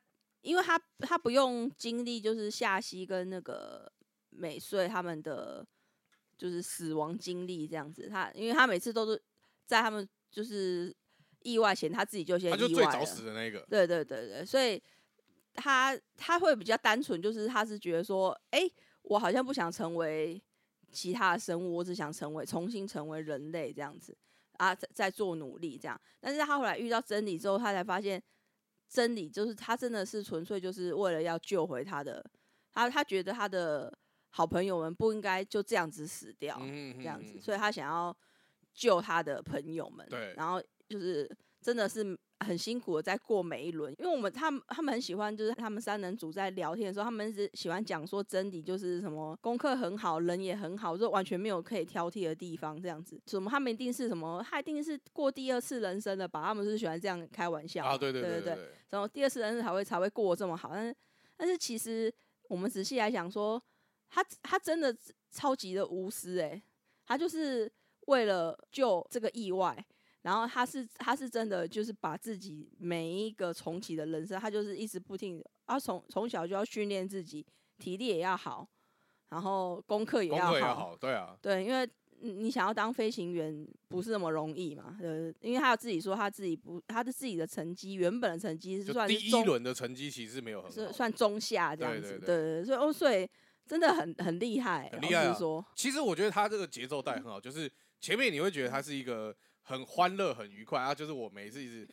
[0.45, 3.91] 因为她她不用经历就是夏希跟那个
[4.30, 5.65] 美穗他们的
[6.38, 9.19] 就是死亡经历这样子，她因为她每次都是
[9.65, 10.95] 在他们就是
[11.46, 14.82] 意外前他自己就先他就最早死的那个，对对对对，所以
[15.54, 18.70] 他他会比较单纯，就是他是觉得说，哎，
[19.04, 20.42] 我好像不想成为
[20.92, 24.18] 其他的生物，我只想成为重新成为人类这样子
[24.58, 28.22] 啊，在在做努力这样，但是他后来遇到真理之后，他才发现。
[28.88, 32.24] 真理就是他真的是纯粹就是为了要救回他的，
[32.72, 33.92] 他他觉得他的
[34.30, 38.16] 好朋友们不应该就这样子死掉，这样子，所以他想要
[38.76, 40.08] 救他的朋友们。
[40.08, 41.30] 对，然后就是
[41.62, 42.17] 真的是。
[42.41, 53.19] 很辛苦的在过每一轮，因为我们他们他们很喜欢，就是他们三人组在聊天的时候，他们是喜欢讲说真理就是什么功课很好，人也很好，就完全没有可以挑剔的地方，这样子。
[53.28, 56.43] 什么他们一定是什么，他一定是过第二次人生的吧？
[56.43, 58.58] 他们是喜欢这样开玩笑啊，对对对对。
[58.89, 60.95] 然后第二次人生才会才会过这么好，但是
[61.38, 62.13] 但是其实
[62.50, 63.60] 我们仔细来讲说，
[64.10, 64.95] 他他真的
[65.32, 66.62] 超级的无私哎，
[67.06, 67.71] 他就是
[68.08, 69.84] 为了救这个意外。
[70.26, 77.46] 然后他是他是真的就是把自己每一个重启的人生，他就是一直不停，他从从小就要训练自己，
[77.78, 78.68] 体力也要好，
[79.30, 81.88] 然后功课也要好，对啊，对，因为
[82.22, 93.30] 你想要当飞行员不是那么容易嘛，呃，因为他自己说他自己不，他的自己的成绩原本的成绩是算第一轮的成绩其实没有很是算中下这样子，对对，所以哦，所以
[93.68, 99.36] 真的很很厉害，很厉害说，其实我觉得他这个节奏带很好，就是前面你会觉得他是一个。
[99.67, 100.93] 很欢乐，很愉快啊！
[100.93, 101.88] 就是我每次一直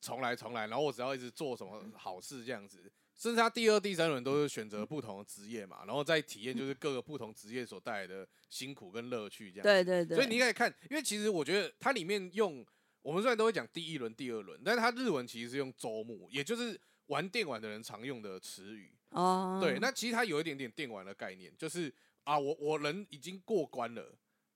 [0.00, 2.92] 重来重来，然后我只要一直做什么好事这样子。
[3.16, 9.62] 甚至他第二、第三轮都是选择不同的职业嘛，然后再体验就是各个不同职业所带来的辛苦跟乐趣这样。
[9.62, 10.16] 对对对。
[10.16, 12.66] 所以你可以看，因为其实我觉得它里面用
[13.02, 18.92] 我们虽然都会讲第一轮、第二轮，但是它日文其实是用周末，也就是玩电玩的人常用的词语。
[19.10, 19.60] 哦。
[19.62, 24.12] 对，那其实它有一点点电玩的概念，就是啊，我我人已经过关了。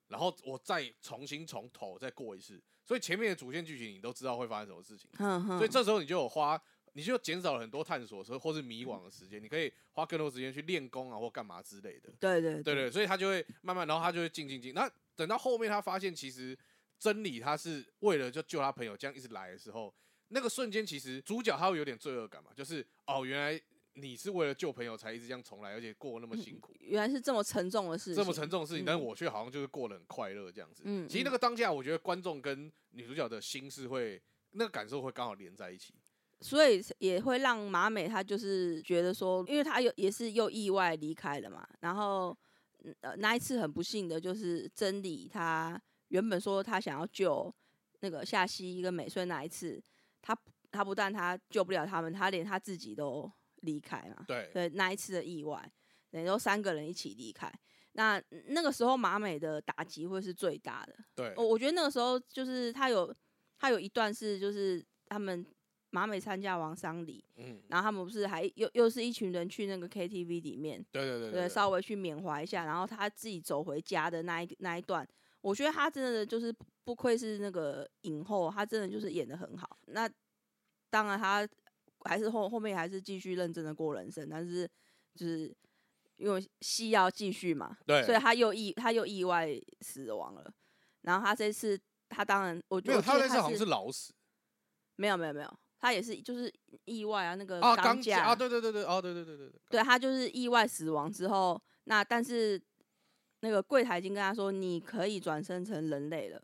[0.09, 5.11] 然后我再重新从头再过一次，所以前面的主线剧情你都知道会发生什么事情，
[5.59, 6.61] 所以这时候你就有花，
[6.95, 12.11] 你就减少了很多探索时候或是迷惘的时间，你可以花更多时间去练功啊或干嘛之类的。
[12.19, 14.73] 对对对对，所以他就会慢慢，然后他就会进进进。
[14.75, 16.57] 那等到后面他发现其实
[16.99, 19.95] 真理他是为了就救他朋友这样一直来的时候，
[20.29, 23.61] 那个瞬间其实主角他会有点罪恶感嘛，就是哦原来。
[24.01, 30.83] 你是为了救朋友才一直这样重来，而且过那么辛苦，原来是这么沉重的事情，这么沉重的事情，但是我却好像就是过得很快乐这样子。
[30.87, 35.95] 嗯，其实那个当下，我觉得观众跟女主角的心是会那个感受会刚好连在一起，
[36.41, 42.37] 所以也会让马美她就是觉得说，因为她又也是又意外离开了嘛，然后
[43.01, 47.53] 呃那一次很不幸的就是真理，她原本说她想要救
[48.01, 49.83] 那个夏希跟美穗那一次，
[50.23, 50.37] 她
[50.71, 53.31] 她不但她救不了他们，她连她自己都。
[53.63, 54.25] 离开嘛？
[54.27, 55.71] 对，对，那一次的意外，
[56.11, 57.53] 等于说三个人一起离开。
[57.93, 60.95] 那那个时候马美的打击会是最大的。
[61.17, 63.13] 对，我我觉得那个时候就是他有
[63.59, 65.45] 他有一段是就是他们
[65.91, 75.05] 马美参加完丧礼，嗯，然后他们不是还又又是一群人去那个 KTV 里面，对对对，对，稍微去缅怀一下，然后他自己走回家的那一那一段，
[75.41, 79.77] 我觉得他真的就是不愧是那个影后，他真的就是演的很好。
[79.87, 80.09] 那
[80.89, 81.49] 当然他。
[82.09, 84.67] 还是后后面还是继续认真的过人生，但是
[85.15, 85.55] 就是
[86.17, 89.49] 因为戏要继续嘛，对，所以他又意他又意外
[89.83, 90.53] 死亡了。
[91.03, 94.13] 然后他这次他当然我觉得他那次好像是老死，
[94.97, 96.53] 没有没有没有，他也是就是
[96.87, 102.61] 意外啊那个啊钢架啊对对对对哦对对对对对，对他就是意外死亡之后，那但是
[103.41, 106.43] 那个柜台已经跟他说你可以转生成人类了，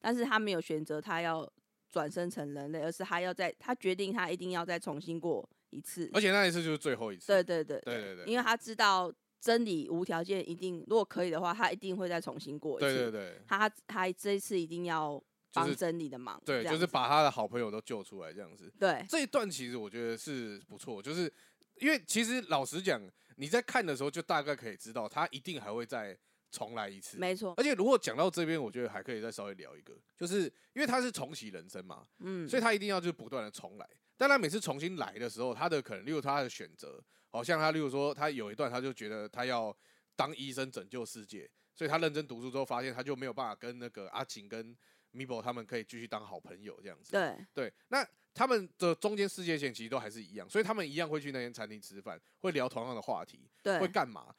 [0.00, 1.50] 但是他没有选择他要。
[1.90, 7.26] 转生成人类，而是他要在，他决定他一定要再重新过一次，而且那一次就是最后一次。
[7.28, 12.94] 对对对对对对，因为他知道真理无条件一定，如果可以的话，他一定会再重新过一次。
[12.94, 15.22] 对对对他他这一次一定要
[15.52, 18.72] 帮真理的忙，对，就是把他的好朋友都救出来这样子。
[18.78, 21.32] 对这一段其实我觉得是不错，就是
[21.76, 23.00] 因为其实老实讲，
[23.36, 26.16] 你在看的时候就大概可以知道，他一定还会再
[26.50, 27.18] 重来一次。
[27.18, 33.88] 没错，而且如果讲到这边，我觉得还可以再稍微聊一个，就是因为他是重启人生嘛，嗯，所以他一定要就是不断的重来。
[34.16, 39.76] 但他每次重新来的时候，他的可能，例如他的选择，好像他例如说他有一段他就觉得他要
[40.16, 44.76] 当医生拯救世界，所以他认真读书之后，发现他就没有办法跟那个阿晴跟
[45.12, 47.12] Mibo 他们可以继续当好朋友这样子。
[47.12, 54.34] 对对，那他们的中间世界线其实都还是一样，所以他们一样会去那间餐厅吃饭，会聊同样的话题，会对，干嘛？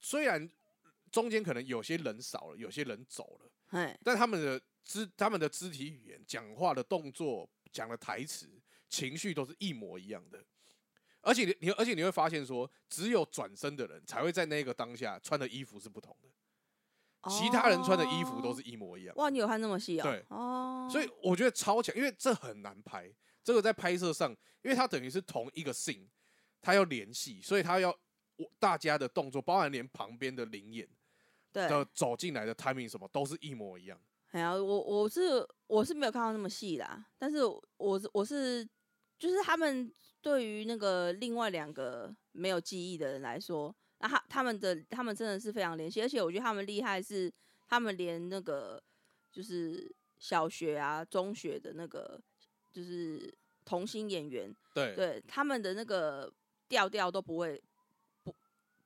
[0.00, 0.50] 虽然
[1.14, 8.50] 中间可能有些人少了，有些人走了，嘿，但他们的肢他们的肢体语言、讲话的动作、讲的台词、
[8.88, 10.44] 情绪都是一模一样的。
[11.20, 19.14] 而且你你而且你会发现说，只有转身的人才会在那个当下穿的衣服是不同的，其他人穿的衣服都哦是一模一样。
[19.14, 20.02] 哇，你有看那么细哦？
[20.02, 23.08] 对哦，所以我觉得超强，因为这很难拍。
[23.44, 26.08] 这个在拍摄上，因为它等于是同一个 scene，
[26.60, 27.96] 它要联系，所以它要
[28.34, 30.90] 我大家的动作，包含连旁边的灵眼对，
[31.54, 33.98] 的走进来的 timing 什么都是一模一样。
[34.32, 37.38] 哎呀，我我是我是没有看到那么细啦，但是
[37.76, 38.68] 我是我是
[39.16, 47.32] 就是他们对于那个另外两个没有记忆的人来说，那他他们的他们真的是非常联系，而且我觉得他们厉害是
[47.68, 48.82] 他们连那个
[49.30, 52.20] 就是小学啊、中学的那个
[52.72, 53.32] 就是
[53.64, 56.32] 童星演员，对对他们的那个
[56.68, 57.62] 调调都不会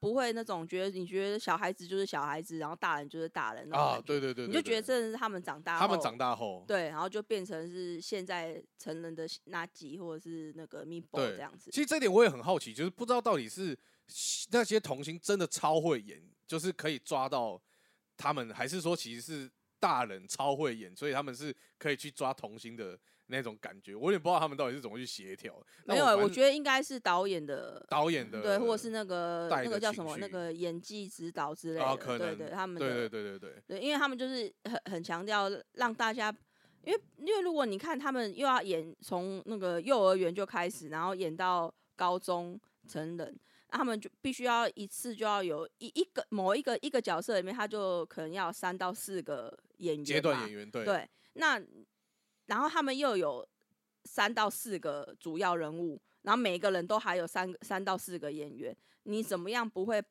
[0.00, 11.70] 不不会那种觉得你觉得小孩子就是小孩子，然后大人就是大人啊，对对对你就觉得对这是他们长大，他们长大后，对，然后就变成是现在成人的那吉或者是那个 b o 这样子。
[11.70, 13.78] 其实这点我也很好奇，就是不知道到底是
[14.50, 17.60] 那些童星真的超会演，就是可以抓到
[18.16, 22.98] 他们，还是说其实是大人超会演，所以他们是可以去抓童星的
[23.28, 23.94] 那种感觉。
[23.94, 25.54] 我有点不知道他们到底是怎么去协调。
[25.84, 36.34] 没有欸，我觉得应该是导演的，导演的对，或者是那个那个叫什么，那个演技指导之类的，啊，可能对对，他们对对对对对对，因为他们就是很很强调让大家，
[36.84, 43.38] 因为因为如果你看他们又要演从那个幼儿园就开始，然后演到高中成人，
[43.70, 51.60] 那他们就必须要一次就要有一一个某一个一个角色里面，他就可能要三到四个演员阶段演员对对，那
[52.48, 53.48] 然后他们又有
[54.04, 60.02] 三到四个主要人物，然后每一个人都还有三个三到四个演员，你怎么样不会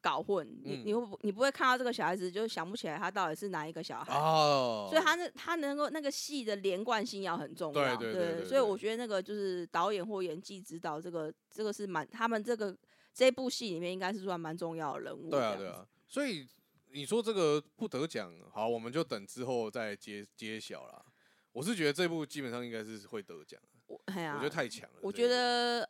[0.00, 0.46] 搞混？
[0.64, 4.14] 你嗯你会不你不会看到这个小孩子就想不起来他到底是哪一个小孩？
[4.14, 12.74] 哦，所以他那他能够那个戏的连贯性要很重要，对对对对所以我觉得那个就是导演或演技指导，这个这个是蛮他们这个
[13.12, 15.28] 这部戏里面应该是算蛮重要的人物。
[15.28, 16.48] 对啊对，啊，所以
[16.92, 21.04] 你说这个不得奖，好，我们就等之后再揭揭晓啦。
[21.52, 24.98] 我是觉得这部基本上应该是会得奖，我哎呀，我觉得太强了。
[25.02, 25.88] 我觉得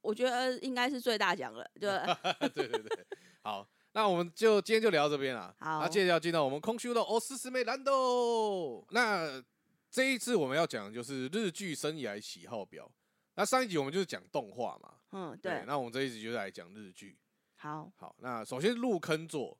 [0.00, 1.88] 我觉得应该是最大奖了，就
[2.54, 3.06] 对对对，
[3.42, 5.54] 好，那我们就今天就聊到这边了。
[5.58, 8.86] 好那接着要进到我们空虚的哦，斯斯妹兰豆。
[8.90, 9.42] 那
[9.90, 12.90] 这一次我们要讲的就是日剧生涯喜好表。
[13.34, 17.18] 那上一集我们就是讲动画嘛，嗯对对，，那我们这一集就来讲日剧。
[17.56, 19.58] 好，好，那首先入坑作，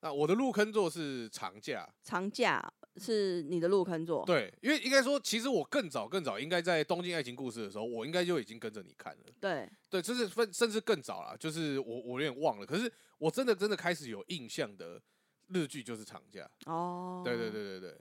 [0.00, 2.62] 那我的入坑作是长假，长假
[2.98, 9.22] 是你的入坑作，对，因为应该说，其实我更早更早，应该在《东京爱情故事》的时候，我应该就已经跟着你看了。
[9.40, 15.00] 对对，就是分甚至更早啦，就是我我有点忘了，可是我真的真的开始有印象的
[15.48, 16.50] 日剧就是长假。
[16.66, 17.98] 哦，对对，对对对，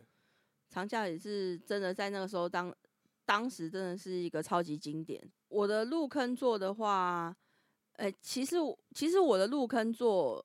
[0.69, 2.73] 长假也是真的在那个时候当
[3.25, 5.21] 当时真的是一个超级经典。
[5.49, 7.35] 我的入坑作的话，
[7.93, 8.55] 呃，其实
[8.93, 10.43] 其实我的入坑作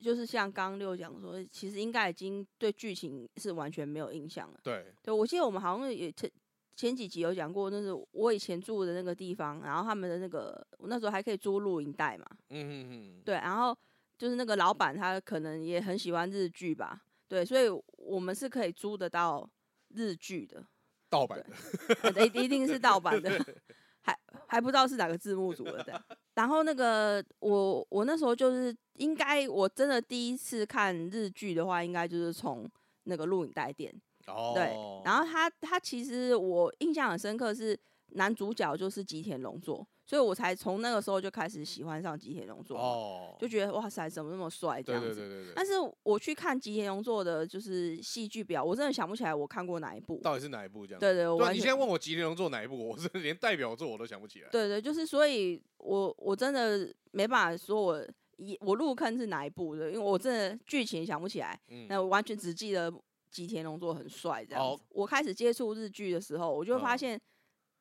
[0.00, 4.58] 就是像刚刚六讲说，其实应该已经对剧情是完全没有印象了。
[4.62, 6.30] 对对，我记得我们好像也前
[6.74, 13.76] 前几集有讲过，那是我以前住的那个地方，然后他们的那个我那时候还可以租录影带嘛，嗯嗯嗯，对，然后
[14.16, 19.48] 就是那个老板他可能也很喜欢日剧吧，对，所以我们是可以租得到
[19.94, 20.64] 日剧的，
[21.10, 23.30] 盗版的，呃一一定是盗版的，
[24.02, 26.02] 还还不知道是哪个字幕组的这样。
[26.34, 32.68] 然后那个我我那时候就是应该我真的第一次看日剧的话，应该就是从
[33.04, 33.94] 那个录影带店。
[34.26, 34.64] 哦，对，
[35.04, 37.78] 然后他他其实我印象很深刻是
[38.08, 45.14] 男主角就是吉田龙作，所以我才从那个时候就开始喜欢上吉田荣作，哦，就觉得哇塞怎么那么帅这样子。
[45.14, 50.18] 对对对对，但是我去看吉田荣作的就是戏剧表，我真的想不起来我看过哪一部。
[50.20, 50.98] 到底是哪一部这样？
[50.98, 54.48] 对对，我对啊，完全你现在问我吉田荣做哪一部，我是连代表作我都想不起来。
[54.50, 58.04] 对对，就是所以我我真的没办法说我
[58.38, 62.92] 一我入坑是哪一部的，因为我真的剧情想不起来，嗯，那我完全只记得
[63.30, 64.76] 吉田龙作很帅这样。
[64.88, 67.20] 我开始接触日剧的时候，我就会发嗯现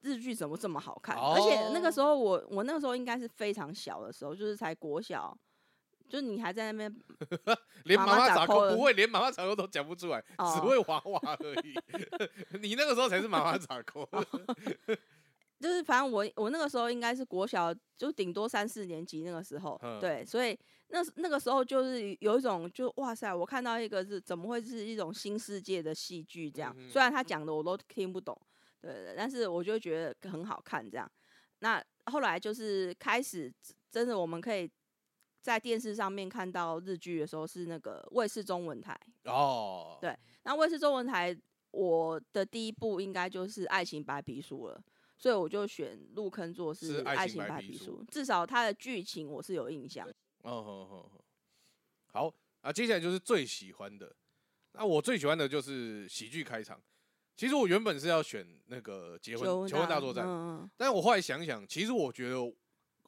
[0.02, 5.38] 日剧怎么这么好看，而且那哦个时候我我那个时候应该是非常小的时候，就是才国小。
[6.08, 6.92] 就是你还在那边
[7.86, 11.76] 连妈妈咋咋扣不会，连妈妈咋扣都讲不出来，只哦会娃娃而已。
[12.60, 14.02] 你那个时候才是妈妈咋扣。
[14.12, 14.26] 哦
[15.62, 28.36] 就是反正我我那个时候应该是国小，就顶多三四年级那个时候，嗯对，所以那那个时候就是有一种就哇塞，我看到一个是怎么会是一种新世界的戏剧这样，嗯虽然他讲的我都听不懂，
[28.82, 31.10] 对对，但是我就觉得很好看这样。
[31.60, 33.54] 那后来就是开始
[33.92, 34.70] 真的我们可以
[35.42, 38.98] 在电视上面看到日剧的时候，是那个卫视中文台。
[39.26, 41.38] 哦，对那卫视中文台，
[41.72, 44.82] 我的第一部应该就是《爱情白皮书》了，
[45.18, 50.08] 所以我就选入坑做是《是爱爱情情白皮书至少它的剧情我是有印象。
[50.44, 51.26] 哦好好好，
[52.14, 54.16] 好啊，接下来就是最喜欢的。
[54.74, 56.82] 那我最喜欢的就是喜剧开场。
[57.40, 60.26] 其实我原本是要选那个结婚求婚大作战，
[60.76, 62.36] 但是我后来想想，其实我觉得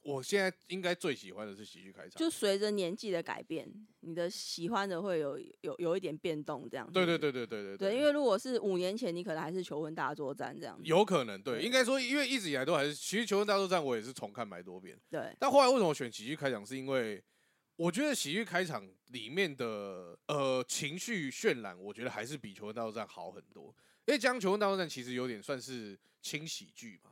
[0.03, 2.11] 我现在应该最喜欢的是喜剧开场。
[2.11, 3.69] 就随着年纪的改变，
[3.99, 6.93] 你的喜欢的会有有有一点变动，这样子。
[6.93, 10.83] 对对对对对对对，因为如果是五年前，你可能还是求婚大作战这样子。
[10.85, 14.97] 有可能对，对应该说，因为一直以来都还是，其实《求婚大作战》我也是重看蛮多遍。
[15.09, 16.65] 对，但后来为什么选喜剧开场？
[16.65, 17.21] 是因为
[17.75, 23.75] 我觉得喜剧开场里面的呃情绪渲染，我觉得还是比《求婚大作战》好很多。
[24.05, 27.11] 因为将《求婚大作战》其实有点算是轻喜剧嘛，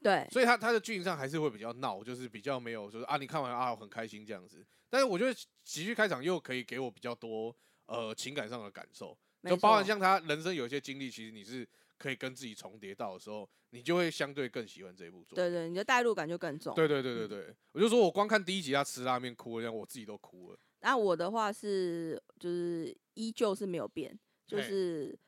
[0.00, 4.64] 对，所以它它的剧情上还是会比较闹，就是比较没有就是啊你看完啊我很开心这样子。
[4.88, 7.54] 但是我觉得喜剧开场又可以给我比较多
[7.86, 11.68] 呃情感上的感受，就包含像他人生有一些经历，其实你是
[11.98, 15.36] 可以跟自己重叠到的时候，你就会相对更喜欢这一部作品。
[15.36, 16.74] 对对，你的代入感就更重。
[16.74, 20.58] 对对对对对，我就说我光看第一集他吃拉面哭了，这样我自己都哭了。
[20.80, 24.16] 那我的话是就是依旧是没有变，
[24.46, 25.18] 就是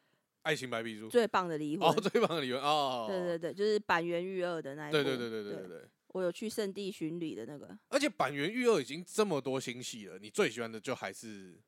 [0.42, 1.88] 爱情白皮书最棒的离婚。
[1.88, 4.92] 哦， 最棒的离婚哦，对对对，就是板垣育二的那一部。
[4.92, 7.76] 对对对对对对对，我有去圣地巡礼的那个。
[7.88, 11.58] 而且板垣育二已经这么多新戏了，你最喜欢的就还是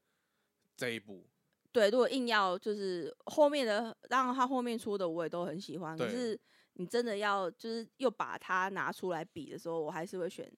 [0.77, 1.27] 这一部。
[1.73, 6.39] 对，如果硬要就是后面的，当然他后面出的我也都很喜欢，可是
[6.75, 10.51] 你真的要就是又把它拿出来比的时候，我还是会选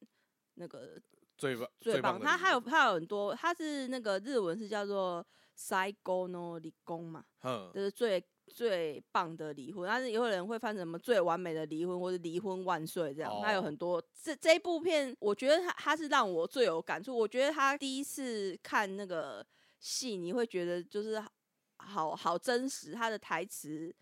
[0.54, 1.00] 那个
[1.36, 2.18] 最棒最棒。
[2.18, 9.86] 它棒的理论还有它有很多，它是那个日文是叫做 “saigo no 离宫”嘛，嗯就是最最棒的离婚。
[9.86, 13.32] 但是也有人会翻成什么最完美的离婚，或者离婚万岁这样。
[13.42, 17.16] 它有哦很多这这一部片，我觉得它它是让我最有感触。
[17.16, 19.44] 我觉得他第一次看那个
[19.82, 21.22] 戏，你会觉得就是
[21.76, 23.94] 好好真实，他的台词。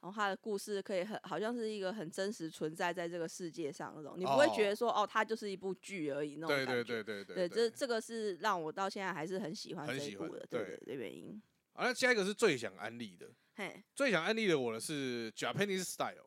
[0.00, 6.84] 然后他的故事可以很好像是一个很真实存在在这个世界上那种，你不会觉得说哦，它就是一部剧而已那种对感觉。
[6.84, 11.40] 对对对对，对这这个是让我到现在还是很喜欢这一部的，对对对的原因。
[11.72, 16.26] 好，那下一个是最想安利的，嘿，最想安利的我的是 Japanese Style。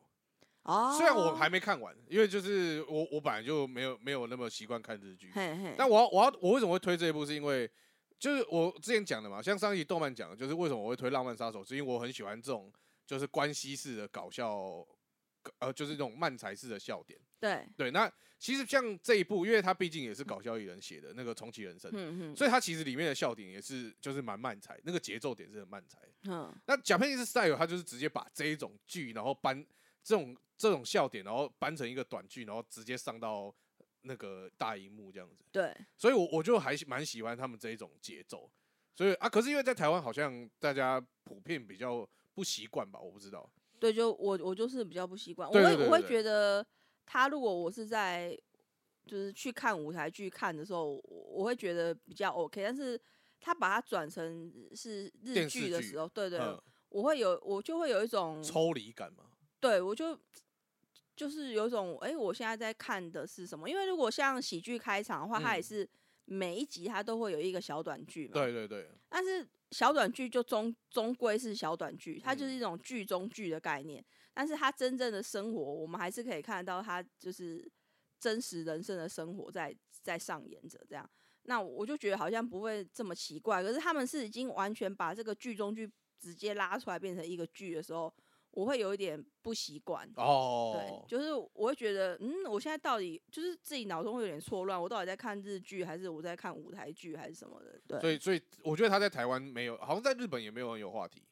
[0.64, 7.70] 哦，虽然我还没看完，因为就是我我本来就没有没有那么习惯看日剧，嘿嘿，但我要我要我为什么会推这一部，是因为
[8.18, 12.72] 就是我之前讲的嘛，像上一集动漫讲的，就是为什么我会推《浪漫杀手》，是因为我很喜欢这种
[13.06, 14.84] 就是关系式的搞笑，
[15.60, 17.18] 呃，就是这种漫才式的笑点。
[17.40, 25.98] 对，对，那其实像这一部，因为它毕竟也是搞笑艺人写的那个重启人生，嗯嗯所以它其实里面的笑点也是就是蛮漫才，那个节奏点是很漫才。
[26.24, 29.64] 嗯，那 Japanese Style 它就是直接把这一种剧，然后搬
[30.02, 33.54] 这种这种笑点，然后搬成一个短剧，然后直接上到
[34.08, 35.44] 那个大荧幕这样子。
[35.52, 38.50] 对，所以我我就还喜蛮喜欢他们这一种节奏。
[38.96, 43.48] 所以啊，可是因为在台湾好像大家普遍比较不习惯吧，我不知道。
[43.78, 46.66] 对，就我我就是比较不习惯，我会我会觉得
[47.06, 48.36] 他如果我是在
[49.06, 53.00] 就是去看舞台剧看的时候，我我会觉得比较 OK，但是
[53.40, 59.26] 他把它转成是日剧剧的时候，对对，嗯，我会有我就会有一种抽离感嘛。
[59.60, 60.18] 对我就
[61.18, 63.68] 就是有一种哎、诶我现在在看的是什么？
[63.68, 65.90] 因为如果像喜剧开场的话，它也嗯是
[66.26, 68.34] 每一集它都会有一个小短剧嘛。
[68.34, 74.04] 对对对，但是小短剧就终终归是小短剧，它就是嗯一种剧中剧的概念。
[74.32, 77.68] 但是它真正的生活，我们还是可以看得到它就是
[78.20, 81.10] 真实人生的生活在在上演着这样。
[81.42, 85.90] 那我就觉得好像不会这么奇怪，可是他们是已经完全把这个剧中剧
[86.20, 88.14] 直接拉出来变成一个剧的时候，
[88.58, 90.10] 我会有一点不习惯。
[90.16, 98.00] 哦对，，就是我会觉得，嗯，我现在到底就是自己脑中会有点错乱，我到底在看日剧还是我在看舞台剧还是什么的？
[98.00, 101.22] 对，所以所以我觉得他在台湾没有，好像在日本也没有很有话题。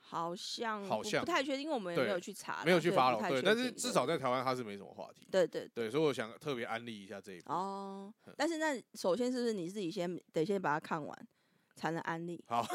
[0.00, 5.26] 好像不好像不太确定，因为我们也没有去查啦，没有去发了对，但是至少在台湾他是没什么话题。
[5.30, 7.52] 对对对，所以我想特别安利一下这一部。
[7.52, 8.14] 哦。
[8.36, 11.28] 但是那首先是不是你自己先得先把它看完，
[11.74, 12.42] 才能安利？
[12.46, 12.64] 好，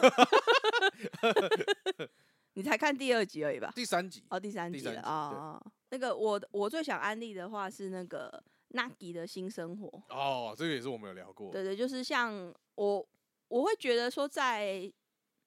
[2.55, 3.71] 你才看第二集而已吧？
[3.75, 5.71] 第三集哦，第三集啊啊！
[5.89, 9.87] 那个我我最想安利的话是那个 Nagi 的新生活。
[10.09, 11.51] 哦，这个也是我们有聊过。
[11.51, 13.07] 对对，就是像我，
[13.47, 14.91] 我会觉得说，在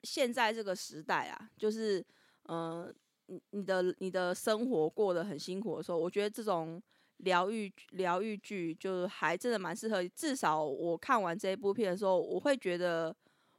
[0.02, 2.04] 现在这个时代啊，就是
[2.48, 2.92] 嗯，
[3.26, 6.82] 你你的你的生活过得很辛苦的时候，我觉得这种
[7.18, 10.06] 疗愈疗愈剧，就是还真的蛮适合。
[10.08, 13.14] 至少我看完这一部片的时候，我会觉得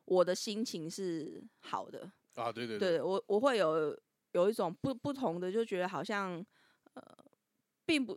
[0.05, 2.11] 我的心情是好的。
[2.37, 3.97] 啊，对对对我我会有
[4.33, 6.33] 有一种不不同的，就觉得好像
[6.93, 7.01] 呃，
[7.85, 8.15] 并不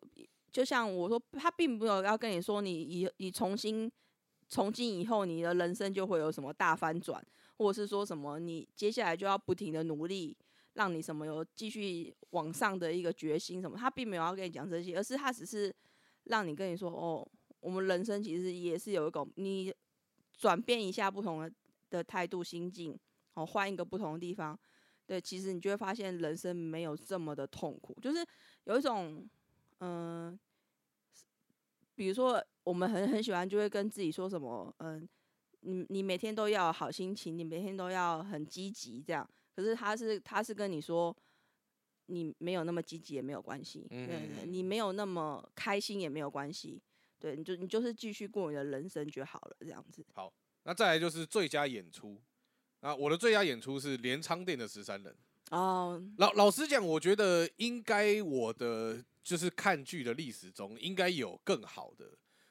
[0.53, 3.91] 就像我说，他并没有要跟你说你以你重新
[4.49, 7.25] 从今以后你的人生就会有什么大翻转，
[7.57, 10.37] 或者是说什么你接下来就要不停的努力，
[10.75, 15.75] 让你什么有继续往上的一个决心什么，他并没有要跟你讲这些，而是他只是
[16.25, 17.27] 让你跟你说哦，
[17.61, 19.73] 我们人生其实也是有一种你
[20.37, 21.51] 转变一下不同的
[21.89, 22.99] 的态度心境。
[23.41, 24.59] 哦，换一个不同的地方，
[25.07, 28.25] 对，其实你就会发现人生没有这么的痛苦，就是
[28.65, 29.27] 有一种，
[29.81, 30.39] 嗯、
[31.95, 35.09] 比如说我们很很喜欢，就会跟自己说什么，嗯、
[35.61, 39.29] 你你每天都要有好心情，你每天都要很积极，这样。
[39.57, 41.17] 可是他是他是跟你说，
[42.07, 46.81] 你没有那么积极也没有关系，对对对，嗯你没有那么开心也没有关系，
[47.19, 50.05] 对，你就你就是继续过你的人生就好了，这样子。
[50.13, 50.33] 好，
[50.63, 52.21] 那再来就是最佳演出。
[52.81, 55.15] 啊，我的最佳演出是镰仓店的十三人。
[55.51, 62.07] 哦，老老实讲，我觉得应该我的就是看剧的历史中应该有更好的，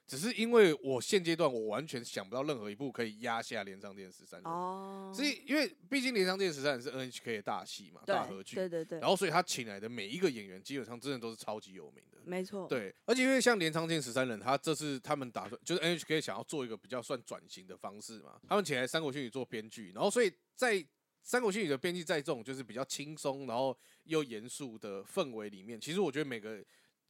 [0.09, 4.51] 只是因为我现阶段我完全想不到任何一部可以压下镰仓店十三人。
[4.51, 12.17] 哦，所以因为毕竟镰仓店十三人是 NHK 的大戏嘛，大合对剧，对对对，然后所以他请来的每一个演员基本上真的都是超级有名的。
[12.25, 20.73] 没错，对，而且因为像镰仓店十三人，他这次他们打算就是 NHK 想要做一个比较算转型的方式嘛，他们请来《三国新语》做编剧，然后所以在
[21.21, 26.65] 《三国新语》的编辑在这种就是比较轻松然后又严肃的氛围里面，其实我觉得每个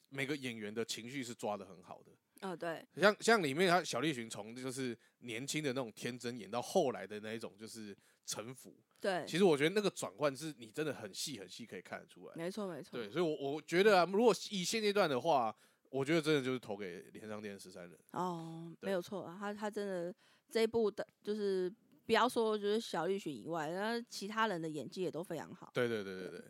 [0.10, 2.12] 每个演员的情绪是抓的很好的。
[2.42, 12.34] 哦对，像像里面他小栗旬从就是年轻的那种天真演到后来的那一种就是城府，对，其实我觉得那个转换是你真的很细很细可以看得出来。
[12.36, 15.54] 没错没错，对，所以我我觉得啊，如果以现阶段的话，
[15.90, 18.00] 我觉得真的就是投给连上店十三人。
[18.12, 20.16] 哦，没有错啊，他他真的
[20.50, 21.70] 这一部的，就是
[22.06, 25.72] 不要说就是小栗旬以外，然后其他人的演技也都非常好。
[25.74, 26.44] 对对对对对。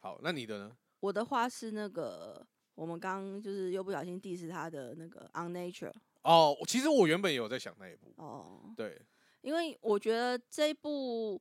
[0.00, 0.76] 好，那你的呢？
[1.00, 5.92] 我的话是那个我们刚就是又不小心 diss 他的那个 On Nature
[6.22, 9.00] 哦，其实我原本也有在想那一部，哦，对，
[9.40, 11.40] 因为我觉得这一部，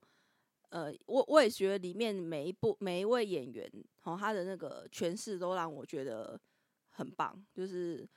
[0.69, 3.71] 呃，我我也觉得里面每一部每一位演员，
[4.03, 6.39] 哦，他的那个诠释都让我觉得
[6.89, 8.07] 很棒，就是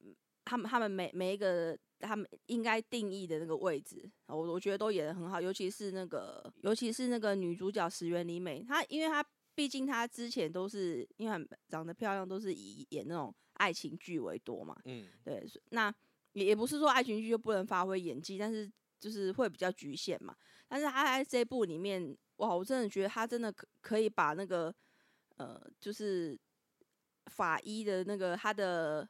[0.00, 0.14] 嗯
[0.44, 15.94] 他们他们每每一个他们应该定义的那个位置，我我觉得都演的很好，尤其是那个尤其是那个女主角石原里美，她因为她毕竟她之前都是因为长得漂亮，都是以演那种爱情剧为多嘛，嗯，对，那
[16.32, 20.36] 也也不是说爱情剧就不能发挥演技，但是就是会比较局限嘛。
[20.66, 24.74] 但是他在这部里面，哇，我真的觉得他真的可可以把那个
[25.36, 26.36] 呃，就是
[27.26, 29.08] 法医的那个他的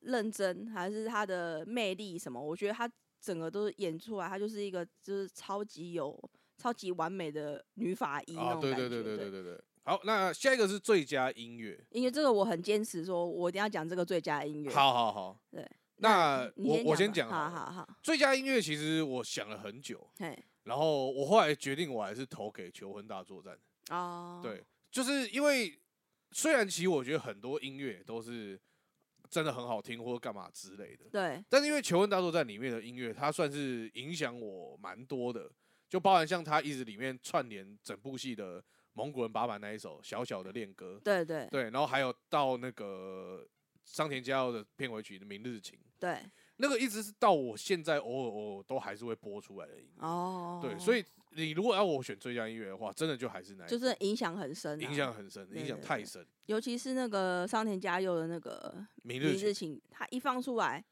[0.00, 2.88] 认真还是他的魅力什么，我觉得他
[3.20, 8.76] 整个都演出来，他就是一个就是超级有超级完美的女法医那啊，种感觉。
[8.76, 9.64] 对对对对对对对。
[9.84, 11.78] 好，那下一个是最佳音乐。
[11.90, 14.72] 因为这个我很坚持说，我一定要讲这个最佳音乐。
[14.72, 15.68] 好好好，对。
[15.96, 23.56] 那我我先讲好好好好，最佳音乐，其实我想了很久，嘿，然后我后来决定我还是投给《求婚大作战》。
[23.94, 25.78] 哦，对，就是因为
[26.32, 28.60] 虽然其实我觉得很多音乐都是
[29.30, 35.48] 真的很好听或者干嘛之类的，对但是因为《求婚大作战》里面的音乐，它算是影响我蛮多的，
[35.94, 38.60] 就包含像他一直里面串联整部戏的
[38.94, 43.46] 蒙古人把板那一首《小小的恋歌》，对对对，然后还有到那个
[43.84, 46.18] 桑田佳佑的片尾曲的《明日情》，对，
[46.56, 49.74] 那个一直是到我现在偶尔偶尔都还是会播出来的。
[49.98, 56.26] 哦，对，所以你如果要我选最佳音乐的话，真的就还是那一就是影响很深啊，影响很深，影响太深。
[56.46, 58.74] 尤其是那个桑田佳佑的那个
[59.04, 60.84] 《明日情明日情》，他一放出来，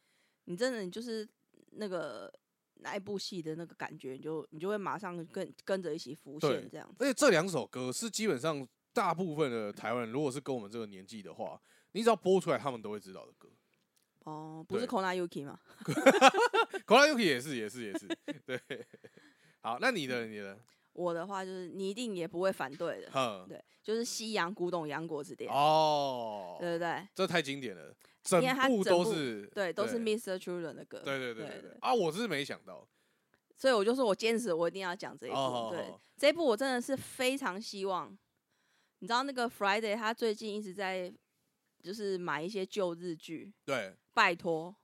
[0.44, 1.28] 你真的你就是
[1.72, 2.32] 那个
[2.82, 6.96] 那一部戏的那个感觉，你就你就会马上跟跟着一起浮对现这样子。
[6.98, 11.60] 而且这两首歌是基本上大部分的台湾人，如果是跟我们这个年纪的话，
[11.92, 13.48] 你只要播出来，他们都会知道的歌。
[14.24, 15.58] 哦，不是对 Kona Yuki 吗？？
[16.86, 18.06] Kona Yuki 也是，也是，也是。
[18.46, 18.86] 对，
[19.60, 20.56] 好，那你的你的
[20.92, 27.04] 我的话就是你一定也不会反对的，哼，对，就是西洋古董洋果子店，哦，对不对？
[27.14, 27.92] 这太经典了，
[28.22, 30.36] 整因为它部都是对，都是 Mr.
[30.38, 31.92] Children 的歌，对对对对对对啊！
[31.92, 32.86] 我是没想到，
[33.56, 38.16] 所以我就说我坚持我一定要讲这一部，对这一部我真的是非常希望，
[39.00, 41.12] 你知道那个 Friday 他最近一直在
[41.82, 44.74] 就是买一些旧日剧，对，拜托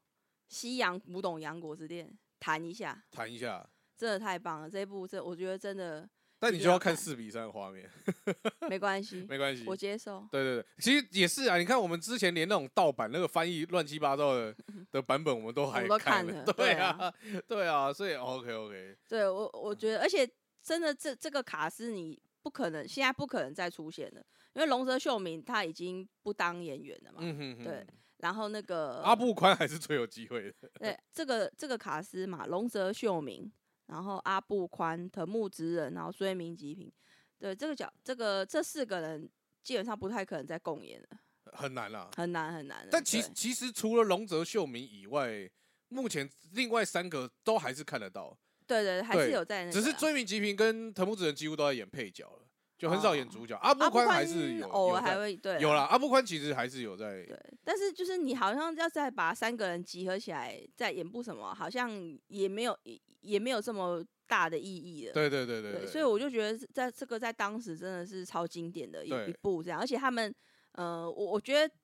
[0.49, 2.11] 西洋古董洋果之恋
[2.41, 6.09] 谈一下，谈一下，真的太棒了，这一部这我觉得真的
[6.39, 7.91] 但你就要看看四比三的画面，
[8.71, 9.65] 没关系，没关系。
[9.67, 10.27] 我接受。
[10.31, 11.59] 对对对，其实也是啊。
[11.59, 14.55] 你看我们之前连那种盗版那个翻译乱七八糟的
[14.93, 17.15] 的版本，我们都还们都看看了对对啊，
[17.47, 20.29] 对啊，所以 OK OK，对我，我觉得，而且
[20.63, 24.23] 真的这这个卡斯你不可能现在不可能再出现了，
[24.55, 27.19] 因为龙泽秀明他已经不当演员了嘛。
[27.21, 27.87] 嗯哼哼，对，
[28.19, 30.55] 然后那个阿布宽还是最有机会的。
[30.79, 33.51] 对这个这个卡斯嘛，龙泽秀明，
[33.89, 36.93] 然后阿布宽、藤木直人，然后追名吉平，
[37.39, 39.29] 对这个角这个这四个人
[39.63, 41.09] 基本上不太可能再共演了，
[41.53, 42.11] 很难啦。
[42.17, 42.87] 很难很难。
[42.91, 45.51] 但其对其实除了龙泽秀明以外，
[45.89, 52.48] 目前另外三个都还是看得到，对对还是有在那啊，只是追名极平跟藤木直人几乎都在演配角了，
[52.79, 53.29] 就很少演哦。
[53.31, 53.57] 主角。
[53.57, 55.59] 阿布阿布宽还是有偶尔还会对啊。
[55.59, 61.91] 有啦，阿布宽其实还是有在对，但是就是你好像要再把三个人集合起来再演部什么，好像
[62.29, 65.13] 也没有也也没有这么大的意义了。
[65.13, 70.33] 对对对对对，所以我就觉得在这个在当时真的是超经典的一一部这样，而且他们
[70.73, 71.75] 呃，我我觉得，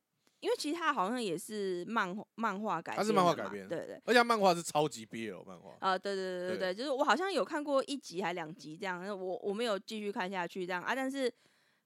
[0.44, 3.94] 因为其实他好像也是漫画漫画改它是漫画改编对对。
[4.04, 11.32] 而且它漫画是超级 BL 漫画，啊、对对对对对，就是我好像有看过一集还两集这样，那我我没有继续看下去这样啊，但是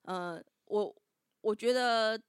[0.03, 0.93] 呃，我
[1.41, 2.21] 我觉得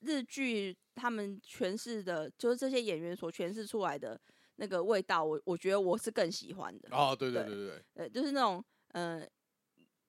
[0.00, 4.20] 日剧他们诠释的，就是这些演员所诠释出来的
[4.56, 9.26] 那个味道，我我觉得我是更喜欢的，哦，对对对对对对，呃，就是那种呃，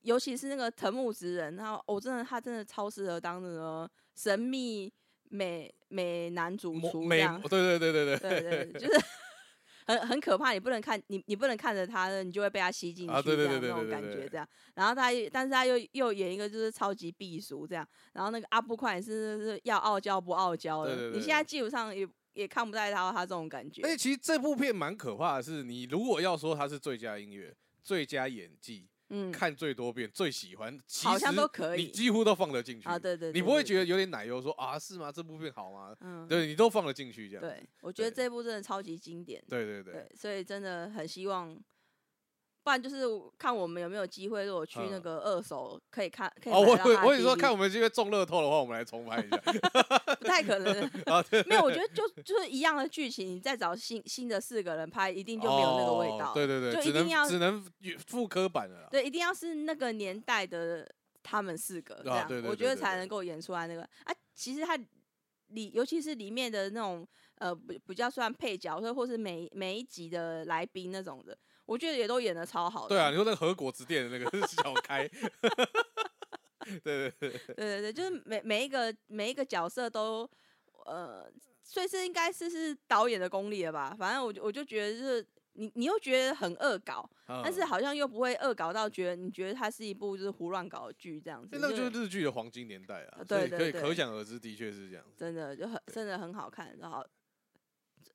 [0.02, 4.92] 尤其是那个藤木直人，然后我、真的他真的超适合当那个神秘
[5.30, 9.06] 美美男主厨这样，对对对对对对对， 就是
[9.88, 14.48] 很很可怕，你不能看你你不能看着他，你就会被他吸进去，啊对对这样那种感觉这样。
[14.76, 17.88] 然后他又，但是他又又演一个就是超级避俗这样。
[18.14, 23.82] 然后那个阿布宽也是是要傲娇不傲娇的，你现在基本上也也看不太到他这种感觉。
[23.82, 35.12] 而且其实这部片蛮可怕的是，你如果要说他是最佳音乐、最佳演技，嗯，看最多遍、最喜欢，其好像实都可以你几乎都放得进去啊，对对，你不会，觉得有点奶油说啊是吗？
[35.12, 35.96] 这部片好吗？
[36.02, 37.42] 嗯，对你都放得进去这样。
[37.42, 39.44] 对，我觉得这部真的超级经典。
[39.50, 41.60] 对对对对，所以真的很希望，
[42.70, 43.04] 不然就是
[43.36, 49.38] 看我们有没有机会，如果去那嗯个二手可以看，可以哦，我我我跟你说，看我们这个中乐透的话，我们来重拍一下。
[50.22, 50.76] 不太可能。
[51.50, 56.30] 没有，我觉得就就是一样的剧情，你再找新新的四个人拍，一定就没有那个味道。
[56.30, 57.66] 哦对对对，就一定要只能
[58.06, 58.88] 复刻版的。
[58.92, 60.88] 对，一定要是那个年代的
[61.24, 64.14] 他们四个这样，我觉得才能够演出来那个啊。
[64.36, 64.78] 其实他
[65.48, 67.08] 里，尤其是里面的那种
[67.40, 71.36] 呃，比比较算配角，或者或是每每一集的来宾那种的，
[71.70, 72.90] 我觉得也都演的超好的。
[72.90, 75.08] 对啊，你说那个和果子店的那个 小开，
[76.66, 80.30] 对对对，对对对，就是每每一个每一个角色都
[80.86, 81.32] 呃，
[81.64, 83.96] 所以这应该是是导演的功力了吧？
[83.98, 95.12] 反正我就我就觉得就是你你又觉得很恶搞，但是嗯好像又不会恶搞到觉得你觉得它是一部就是胡乱搞的剧这样子，那个就是日剧的黄金年代啊，呃所以可以对对对可想而知，的确是这样子。
[95.18, 96.76] 真的就很真的很好看。
[96.80, 97.06] 然后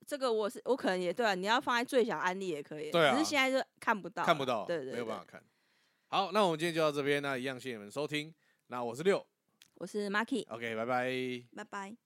[0.06, 5.42] 这个我是我可能也对啊，你要放在最小安利也可以，对啊只是现在就看不到啊，看不到，对对，对没有办法看。
[6.08, 8.32] 好，那我们今天就到这边，那一样谢谢你们收听。
[8.68, 9.24] 那我是六
[9.74, 11.12] 我是 Marky，，OK，拜拜。
[11.56, 12.03] 拜拜。